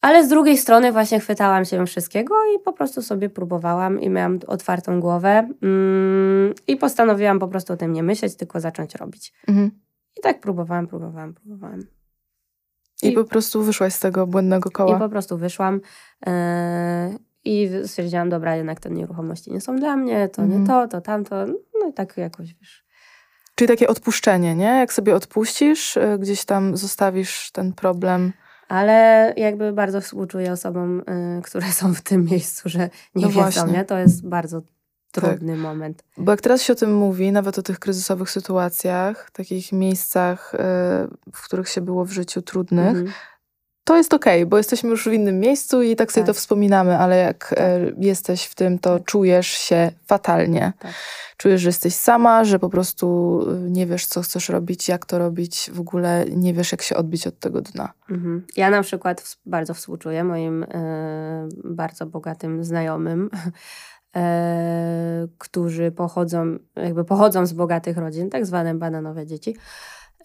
[0.00, 4.38] Ale z drugiej strony właśnie chwytałam się wszystkiego i po prostu sobie próbowałam i miałam
[4.46, 9.32] otwartą głowę yy, i postanowiłam po prostu o tym nie myśleć, tylko zacząć robić.
[9.48, 9.70] Mhm.
[10.18, 11.80] I tak próbowałam, próbowałam, próbowałam.
[13.02, 14.96] I, I, po prostu wyszłaś z tego błędnego koła.
[14.96, 15.80] I po prostu wyszłam.
[16.26, 16.32] Yy,
[17.44, 20.60] i stwierdziłam, dobra, jednak te nieruchomości nie są dla mnie, to mhm.
[20.60, 21.46] nie to, to tamto.
[21.80, 22.87] No i tak jakoś, wiesz.
[23.58, 24.64] Czyli takie odpuszczenie, nie?
[24.64, 28.32] Jak sobie odpuścisz, y, gdzieś tam zostawisz ten problem.
[28.68, 33.66] Ale jakby bardzo współczuję osobom, y, które są w tym miejscu, że nie no wiedzą,
[33.66, 33.84] nie?
[33.84, 34.62] To jest bardzo
[35.12, 35.62] trudny tak.
[35.62, 36.04] moment.
[36.16, 40.58] Bo jak teraz się o tym mówi, nawet o tych kryzysowych sytuacjach, takich miejscach, y,
[41.32, 43.12] w których się było w życiu trudnych, mhm
[43.88, 46.34] to jest okej, okay, bo jesteśmy już w innym miejscu i tak sobie tak.
[46.34, 47.58] to wspominamy, ale jak tak.
[47.58, 49.06] E, jesteś w tym, to tak.
[49.06, 50.72] czujesz się fatalnie.
[50.78, 50.92] Tak.
[51.36, 55.18] Czujesz, że jesteś sama, że po prostu e, nie wiesz, co chcesz robić, jak to
[55.18, 57.92] robić, w ogóle nie wiesz, jak się odbić od tego dna.
[58.10, 58.46] Mhm.
[58.56, 60.68] Ja na przykład bardzo współczuję moim y,
[61.64, 63.30] bardzo bogatym znajomym,
[64.16, 64.20] y,
[65.38, 69.56] którzy pochodzą, jakby pochodzą z bogatych rodzin, tak zwane bananowe dzieci,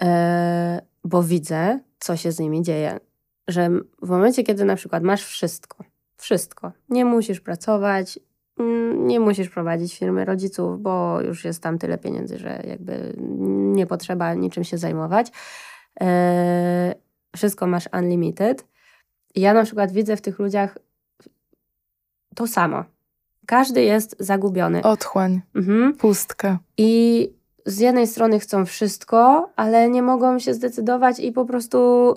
[0.03, 0.05] y,
[1.03, 2.99] bo widzę, co się z nimi dzieje
[3.47, 3.69] że
[4.01, 5.83] w momencie, kiedy na przykład masz wszystko,
[6.17, 8.19] wszystko, nie musisz pracować,
[8.97, 13.13] nie musisz prowadzić firmy rodziców, bo już jest tam tyle pieniędzy, że jakby
[13.47, 15.31] nie potrzeba niczym się zajmować.
[15.99, 16.93] Eee,
[17.35, 18.67] wszystko masz unlimited.
[19.35, 20.77] I ja na przykład widzę w tych ludziach
[22.35, 22.83] to samo.
[23.45, 24.81] Każdy jest zagubiony.
[24.81, 25.93] Otchłań, mhm.
[25.93, 26.59] pustka.
[26.77, 27.29] I
[27.65, 32.11] z jednej strony chcą wszystko, ale nie mogą się zdecydować i po prostu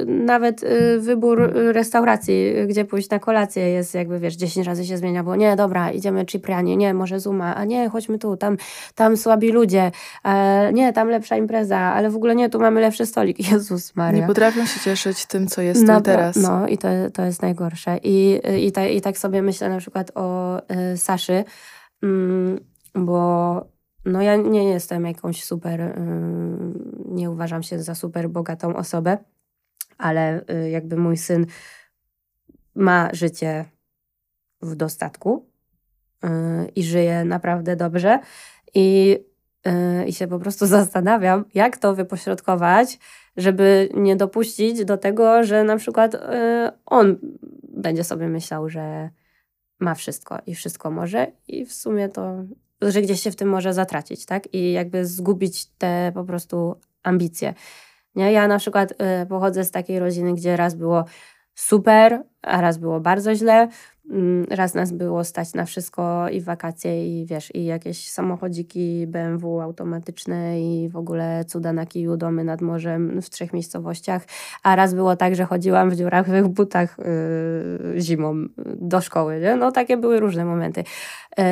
[0.00, 4.96] y, nawet y, wybór restauracji, gdzie pójść na kolację jest jakby, wiesz, 10 razy się
[4.96, 8.56] zmienia, bo nie, dobra, idziemy Ciprianie, nie, może Zuma, a nie, chodźmy tu, tam,
[8.94, 9.90] tam słabi ludzie,
[10.24, 13.40] e, nie, tam lepsza impreza, ale w ogóle nie, tu mamy lepszy stolik.
[13.52, 14.20] Jezus Maria.
[14.20, 16.36] Nie potrafią się cieszyć tym, co jest no, teraz.
[16.36, 17.98] No i to, to jest najgorsze.
[18.02, 20.58] I, i, ta, I tak sobie myślę na przykład o
[20.92, 21.44] y, Saszy,
[22.02, 22.60] mm,
[22.94, 23.72] bo
[24.04, 25.94] no ja nie jestem jakąś super, y,
[27.08, 29.18] nie uważam się za super bogatą osobę,
[29.98, 31.46] ale y, jakby mój syn
[32.74, 33.64] ma życie
[34.62, 35.46] w dostatku
[36.24, 36.28] y,
[36.76, 38.18] i żyje naprawdę dobrze
[38.74, 39.18] i,
[40.06, 42.98] i się po prostu zastanawiam, jak to wypośrodkować,
[43.36, 46.16] żeby nie dopuścić do tego, że na przykład
[46.86, 47.18] on
[47.68, 49.10] będzie sobie myślał, że
[49.80, 52.44] ma wszystko i wszystko może i w sumie to,
[52.90, 54.54] że gdzieś się w tym może zatracić, tak?
[54.54, 57.54] I jakby zgubić te po prostu ambicje.
[58.14, 58.32] Nie?
[58.32, 61.04] Ja na przykład y, pochodzę z takiej rodziny, gdzie raz było
[61.54, 63.68] super, a raz było bardzo źle.
[64.10, 69.60] Mm, raz nas było stać na wszystko i wakacje, i wiesz, i jakieś samochodziki BMW
[69.60, 74.22] automatyczne, i w ogóle cuda na kiju, domy nad morzem w trzech miejscowościach.
[74.62, 78.34] A raz było tak, że chodziłam w dziurawych butach yy, zimą
[78.76, 79.40] do szkoły.
[79.40, 79.56] Nie?
[79.56, 80.84] No takie były różne momenty.
[81.38, 81.44] Yy,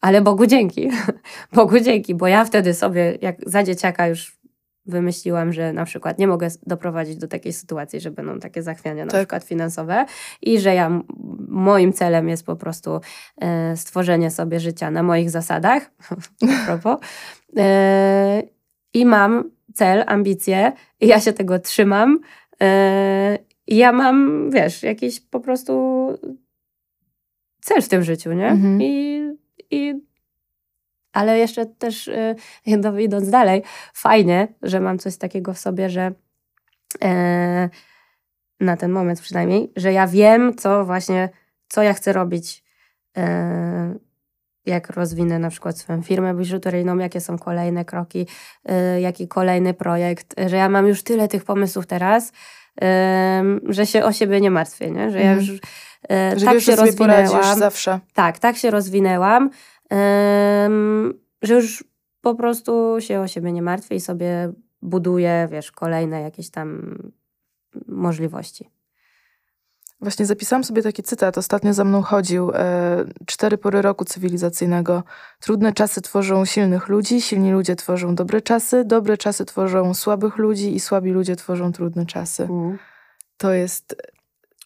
[0.00, 0.90] ale Bogu dzięki.
[1.52, 4.43] Bogu dzięki, bo ja wtedy sobie, jak za dzieciaka już
[4.86, 9.10] wymyśliłam, że na przykład nie mogę doprowadzić do takiej sytuacji, że będą takie zachwiania na
[9.10, 9.20] tak.
[9.20, 10.06] przykład finansowe
[10.42, 11.00] i że ja,
[11.48, 13.00] moim celem jest po prostu
[13.40, 15.90] e, stworzenie sobie życia na moich zasadach,
[16.62, 16.98] a propos,
[17.56, 18.42] e,
[18.94, 22.18] i mam cel, ambicje i ja się tego trzymam
[22.62, 25.72] e, i ja mam, wiesz, jakiś po prostu
[27.60, 28.48] cel w tym życiu, nie?
[28.48, 28.82] Mhm.
[28.82, 29.22] I,
[29.70, 29.94] I
[31.14, 32.10] ale jeszcze też
[32.66, 33.62] yy, idąc dalej,
[33.92, 36.12] fajnie, że mam coś takiego w sobie, że
[37.02, 37.08] yy,
[38.60, 41.28] na ten moment przynajmniej, że ja wiem, co właśnie,
[41.68, 42.64] co ja chcę robić,
[43.16, 43.24] yy,
[44.66, 48.26] jak rozwinę na przykład swoją firmę biżuteryjną, jakie są kolejne kroki,
[48.64, 52.32] yy, jaki kolejny projekt, że ja mam już tyle tych pomysłów teraz,
[53.68, 55.10] że się o siebie nie martwię, nie?
[55.10, 55.46] że ja mhm.
[55.46, 55.60] już
[56.36, 57.58] że tak się rozwinęłam.
[57.58, 58.00] zawsze.
[58.14, 59.50] Tak, tak się rozwinęłam,
[61.42, 61.84] że już
[62.20, 64.52] po prostu się o siebie nie martwię i sobie
[64.82, 66.98] buduję, wiesz, kolejne jakieś tam
[67.88, 68.70] możliwości.
[70.00, 72.50] Właśnie zapisałam sobie taki cytat, ostatnio za mną chodził.
[72.54, 75.02] E, cztery pory roku cywilizacyjnego.
[75.40, 80.74] Trudne czasy tworzą silnych ludzi, silni ludzie tworzą dobre czasy, dobre czasy tworzą słabych ludzi
[80.74, 82.42] i słabi ludzie tworzą trudne czasy.
[82.42, 82.78] Mm.
[83.36, 83.96] To jest...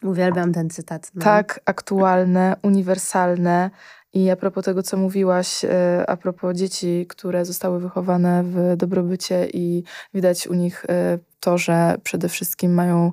[0.02, 1.10] Uwielbiam ten cytat.
[1.14, 1.22] No.
[1.22, 3.70] Tak aktualne, uniwersalne.
[4.18, 9.46] I a propos tego, co mówiłaś, e, a propos dzieci, które zostały wychowane w dobrobycie
[9.52, 9.84] i
[10.14, 13.12] widać u nich e, to, że przede wszystkim mają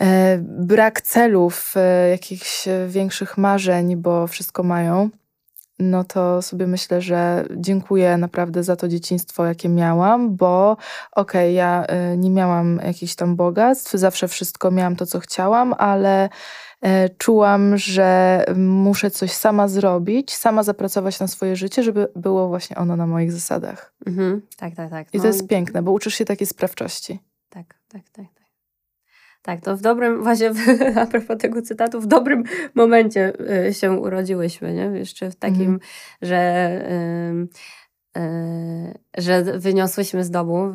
[0.00, 1.74] e, brak celów,
[2.10, 5.10] jakichś większych marzeń, bo wszystko mają,
[5.78, 10.70] no to sobie myślę, że dziękuję naprawdę za to dzieciństwo, jakie miałam, bo
[11.12, 11.86] okej, okay, ja
[12.16, 16.28] nie miałam jakichś tam bogactw, zawsze wszystko miałam to, co chciałam, ale
[17.18, 22.96] czułam, że muszę coś sama zrobić, sama zapracować na swoje życie, żeby było właśnie ono
[22.96, 23.94] na moich zasadach.
[24.06, 24.42] Mhm.
[24.56, 25.14] Tak, tak, tak.
[25.14, 25.22] I no.
[25.22, 27.18] to jest piękne, bo uczysz się takiej sprawczości.
[27.48, 28.26] Tak, tak, tak.
[28.34, 28.42] tak.
[29.42, 30.52] Tak, to w dobrym, właśnie
[31.00, 32.44] a propos tego cytatu, w dobrym
[32.74, 33.32] momencie
[33.68, 34.98] y, się urodziłyśmy, nie?
[34.98, 35.80] Jeszcze w takim, mhm.
[36.22, 36.42] że
[37.34, 37.48] Yy,
[39.18, 40.72] że wyniosłyśmy z domu,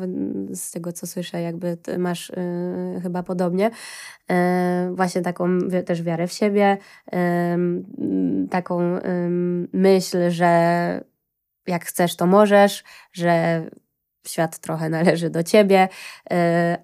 [0.52, 2.32] z tego co słyszę, jakby masz
[2.94, 3.70] yy, chyba podobnie,
[4.28, 4.36] yy,
[4.94, 6.78] właśnie taką też wiarę w siebie,
[8.50, 8.98] taką
[9.72, 11.04] myśl, że
[11.66, 13.62] jak chcesz, to możesz, że
[14.26, 15.88] świat trochę należy do ciebie,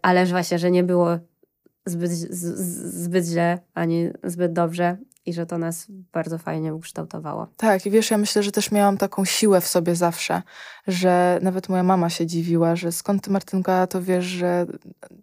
[0.02, 1.18] ale właśnie, że nie było
[1.86, 7.46] zbyt, zbyt źle ani zbyt dobrze, i że to nas bardzo fajnie ukształtowało.
[7.56, 10.42] Tak, i wiesz, ja myślę, że też miałam taką siłę w sobie zawsze,
[10.86, 14.66] że nawet moja mama się dziwiła, że skąd ty, Martynka, to wiesz, że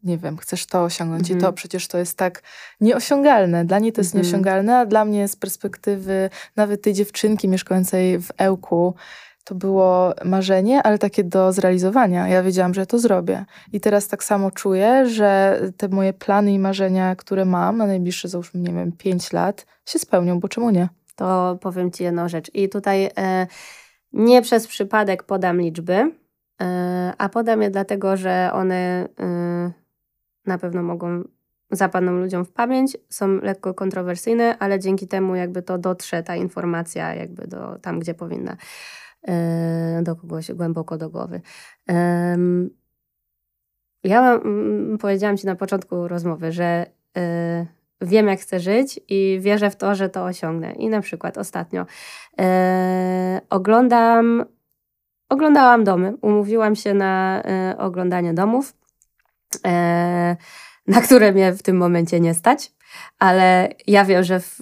[0.03, 1.38] nie wiem, chcesz to osiągnąć mm -hmm.
[1.38, 1.53] i to mhm.
[1.53, 2.44] przecież to jest tak
[2.82, 3.65] nieosiągalne.
[3.65, 4.26] Dla niej to jest mm -hmm.
[4.26, 8.95] nieosiągalne, a dla mnie z perspektywy nawet tej dziewczynki mieszkającej w Ełku,
[9.43, 12.27] to było marzenie, ale takie do zrealizowania.
[12.27, 13.45] Ja wiedziałam, że to zrobię.
[13.73, 18.27] I teraz tak samo czuję, że te moje plany i marzenia, które mam na najbliższe,
[18.27, 20.89] załóżmy, nie wiem, pięć lat, się spełnią, bo czemu nie?
[21.15, 22.51] To powiem Ci jedną rzecz.
[22.53, 23.47] I tutaj e,
[24.13, 26.11] nie przez przypadek podam liczby,
[26.61, 29.72] e, a podam je dlatego, że one e,
[30.45, 31.23] na pewno mogą
[31.72, 37.15] zapadną ludziom w pamięć, są lekko kontrowersyjne, ale dzięki temu jakby to dotrze ta informacja
[37.15, 38.57] jakby do tam, gdzie powinna.
[39.27, 41.41] E, do kogoś głęboko do głowy.
[44.03, 44.39] Ja
[44.99, 46.85] powiedziałam Ci na początku rozmowy, że
[47.18, 47.65] e,
[48.02, 50.73] wiem, jak chcę żyć i wierzę w to, że to osiągnę.
[50.73, 51.85] I na przykład ostatnio
[52.39, 54.45] e, oglądam,
[55.30, 57.43] oglądałam domy, umówiłam się na
[57.77, 58.73] oglądanie domów,
[60.88, 62.72] na które mnie w tym momencie nie stać,
[63.19, 64.61] ale ja wiem, że w,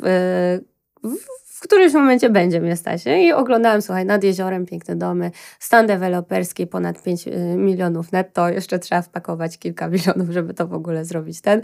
[1.03, 3.06] w w którymś momencie będzie mnie stać.
[3.06, 3.27] Nie?
[3.27, 8.80] I oglądałam, słuchaj, nad jeziorem piękne domy, stan deweloperski ponad 5 y, milionów netto, jeszcze
[8.80, 11.61] trzeba wpakować kilka milionów, żeby to w ogóle zrobić ten.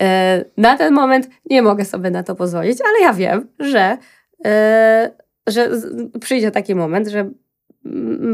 [0.00, 3.98] E, na ten moment nie mogę sobie na to pozwolić, ale ja wiem, że,
[4.44, 5.10] e,
[5.46, 5.70] że
[6.20, 7.30] przyjdzie taki moment, że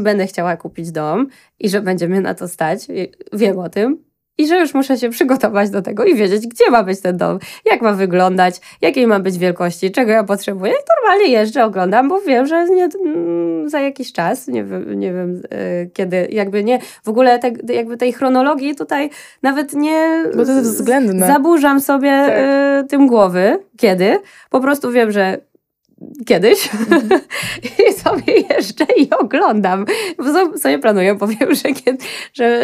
[0.01, 1.27] będę chciała kupić dom
[1.59, 2.87] i że będzie mnie na to stać.
[3.33, 4.03] Wiem o tym,
[4.37, 7.39] i że już muszę się przygotować do tego i wiedzieć, gdzie ma być ten dom,
[7.65, 10.71] jak ma wyglądać, jakiej ma być wielkości, czego ja potrzebuję.
[10.71, 15.13] I normalnie jeżdżę, oglądam, bo wiem, że nie, mm, za jakiś czas, nie wiem, nie
[15.13, 19.09] wiem yy, kiedy, jakby nie, w ogóle te, jakby tej chronologii tutaj
[19.41, 21.27] nawet nie bo to jest względne.
[21.27, 22.37] zaburzam sobie tak.
[22.81, 24.19] yy, tym głowy, kiedy.
[24.49, 25.37] Po prostu wiem, że
[26.25, 27.09] kiedyś mm.
[27.89, 29.85] i sobie jeżdżę i oglądam.
[30.17, 31.97] Bo sobie planuję, bo wiem, że, kiedy,
[32.33, 32.61] że,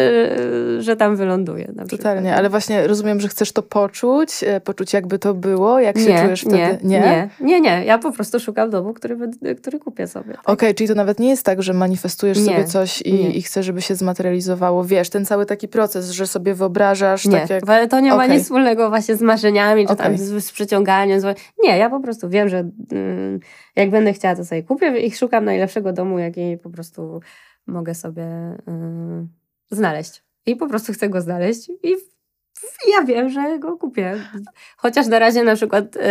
[0.78, 1.72] że tam wyląduję.
[1.90, 6.18] Totalnie, ale właśnie rozumiem, że chcesz to poczuć, e, poczuć jakby to było, jak się
[6.22, 6.56] czujesz wtedy.
[6.56, 7.84] Nie, nie, nie, nie.
[7.84, 9.16] Ja po prostu szukam domu, który,
[9.56, 10.32] który kupię sobie.
[10.34, 10.40] Tak?
[10.42, 13.42] Okej, okay, czyli to nawet nie jest tak, że manifestujesz nie, sobie coś i, i
[13.42, 14.84] chcesz, żeby się zmaterializowało.
[14.84, 17.26] Wiesz, ten cały taki proces, że sobie wyobrażasz.
[17.26, 17.68] Nie, tak jak...
[17.68, 18.28] ale to nie okay.
[18.28, 20.06] ma nic wspólnego właśnie z marzeniami, czy okay.
[20.06, 21.20] tam z, z przyciąganiem.
[21.20, 21.38] Z...
[21.64, 22.58] Nie, ja po prostu wiem, że...
[22.92, 23.21] Mm,
[23.76, 27.20] jak będę chciała, to sobie kupię i szukam najlepszego domu, jaki po prostu
[27.66, 28.22] mogę sobie
[28.66, 30.22] yy, znaleźć.
[30.46, 31.96] I po prostu chcę go znaleźć i
[32.92, 34.14] ja wiem, że go kupię.
[34.76, 36.02] Chociaż na razie na przykład yy,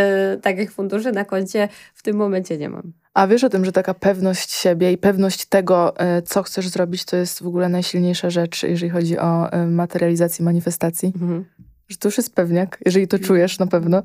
[0.42, 2.94] takich funduszy na koncie w tym momencie nie mam.
[3.14, 7.06] A wiesz o tym, że taka pewność siebie i pewność tego, yy, co chcesz zrobić,
[7.06, 11.12] to jest w ogóle najsilniejsza rzecz, jeżeli chodzi o materializację manifestacji?
[11.16, 11.46] Mhm.
[11.88, 14.04] Że to już jest pewniak, jeżeli to czujesz na pewno.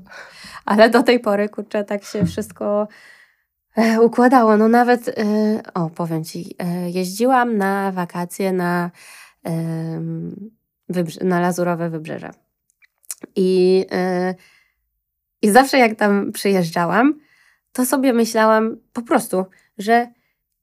[0.66, 2.88] Ale do tej pory, kurczę, tak się wszystko
[3.76, 4.56] e, układało.
[4.56, 5.12] No nawet, e,
[5.74, 8.90] o powiem Ci, e, jeździłam na wakacje na,
[11.20, 12.30] na Lazurowe Wybrzeże.
[13.36, 13.86] I,
[15.42, 17.14] I zawsze jak tam przyjeżdżałam,
[17.72, 19.44] to sobie myślałam po prostu,
[19.78, 20.06] że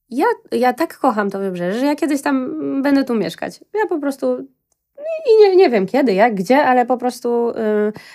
[0.10, 3.60] ja, ja tak kocham to wybrzeże, że ja kiedyś tam będę tu mieszkać.
[3.74, 4.48] Ja po prostu
[5.30, 7.54] i nie, nie wiem kiedy, jak, gdzie, ale po prostu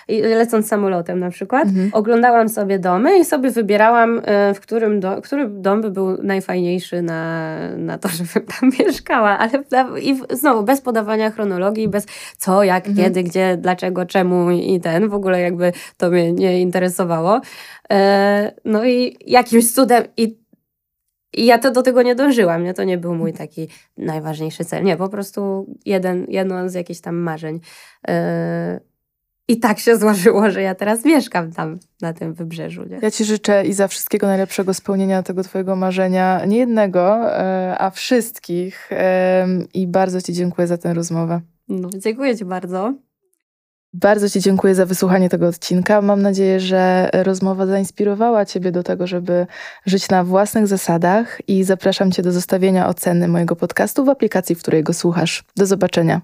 [0.07, 1.89] yy, lecąc samolotem na przykład, mhm.
[1.93, 7.01] oglądałam sobie domy i sobie wybierałam, yy, w którym do, który dom by był najfajniejszy
[7.01, 9.37] na, na to, żebym tam mieszkała.
[9.37, 9.49] Ale
[10.01, 12.05] i znowu bez podawania chronologii, bez
[12.37, 13.05] co, jak, mhm.
[13.05, 15.09] kiedy, gdzie, dlaczego, czemu i ten.
[15.09, 17.41] W ogóle jakby to mnie nie interesowało.
[17.89, 17.97] Yy,
[18.65, 20.39] no i jakimś cudem i
[21.33, 22.73] i ja to do tego nie dążyłam, nie?
[22.73, 24.83] To nie był mój taki najważniejszy cel.
[24.83, 27.59] Nie, po prostu jeden, jedno z jakichś tam marzeń.
[28.07, 28.13] Yy,
[29.47, 32.83] I tak się złożyło, że ja teraz mieszkam tam, na tym wybrzeżu.
[32.83, 32.99] Nie?
[33.01, 36.45] Ja Ci życzę i za wszystkiego najlepszego spełnienia tego Twojego marzenia.
[36.45, 38.89] Nie jednego, yy, a wszystkich.
[39.73, 41.41] I bardzo Ci dziękuję za tę rozmowę.
[41.67, 42.93] No, dziękuję Ci bardzo.
[43.93, 46.01] Bardzo Ci dziękuję za wysłuchanie tego odcinka.
[46.01, 49.47] Mam nadzieję, że rozmowa zainspirowała Ciebie do tego, żeby
[49.85, 54.59] żyć na własnych zasadach i zapraszam Cię do zostawienia oceny mojego podcastu w aplikacji, w
[54.59, 55.43] której go słuchasz.
[55.55, 56.21] Do zobaczenia.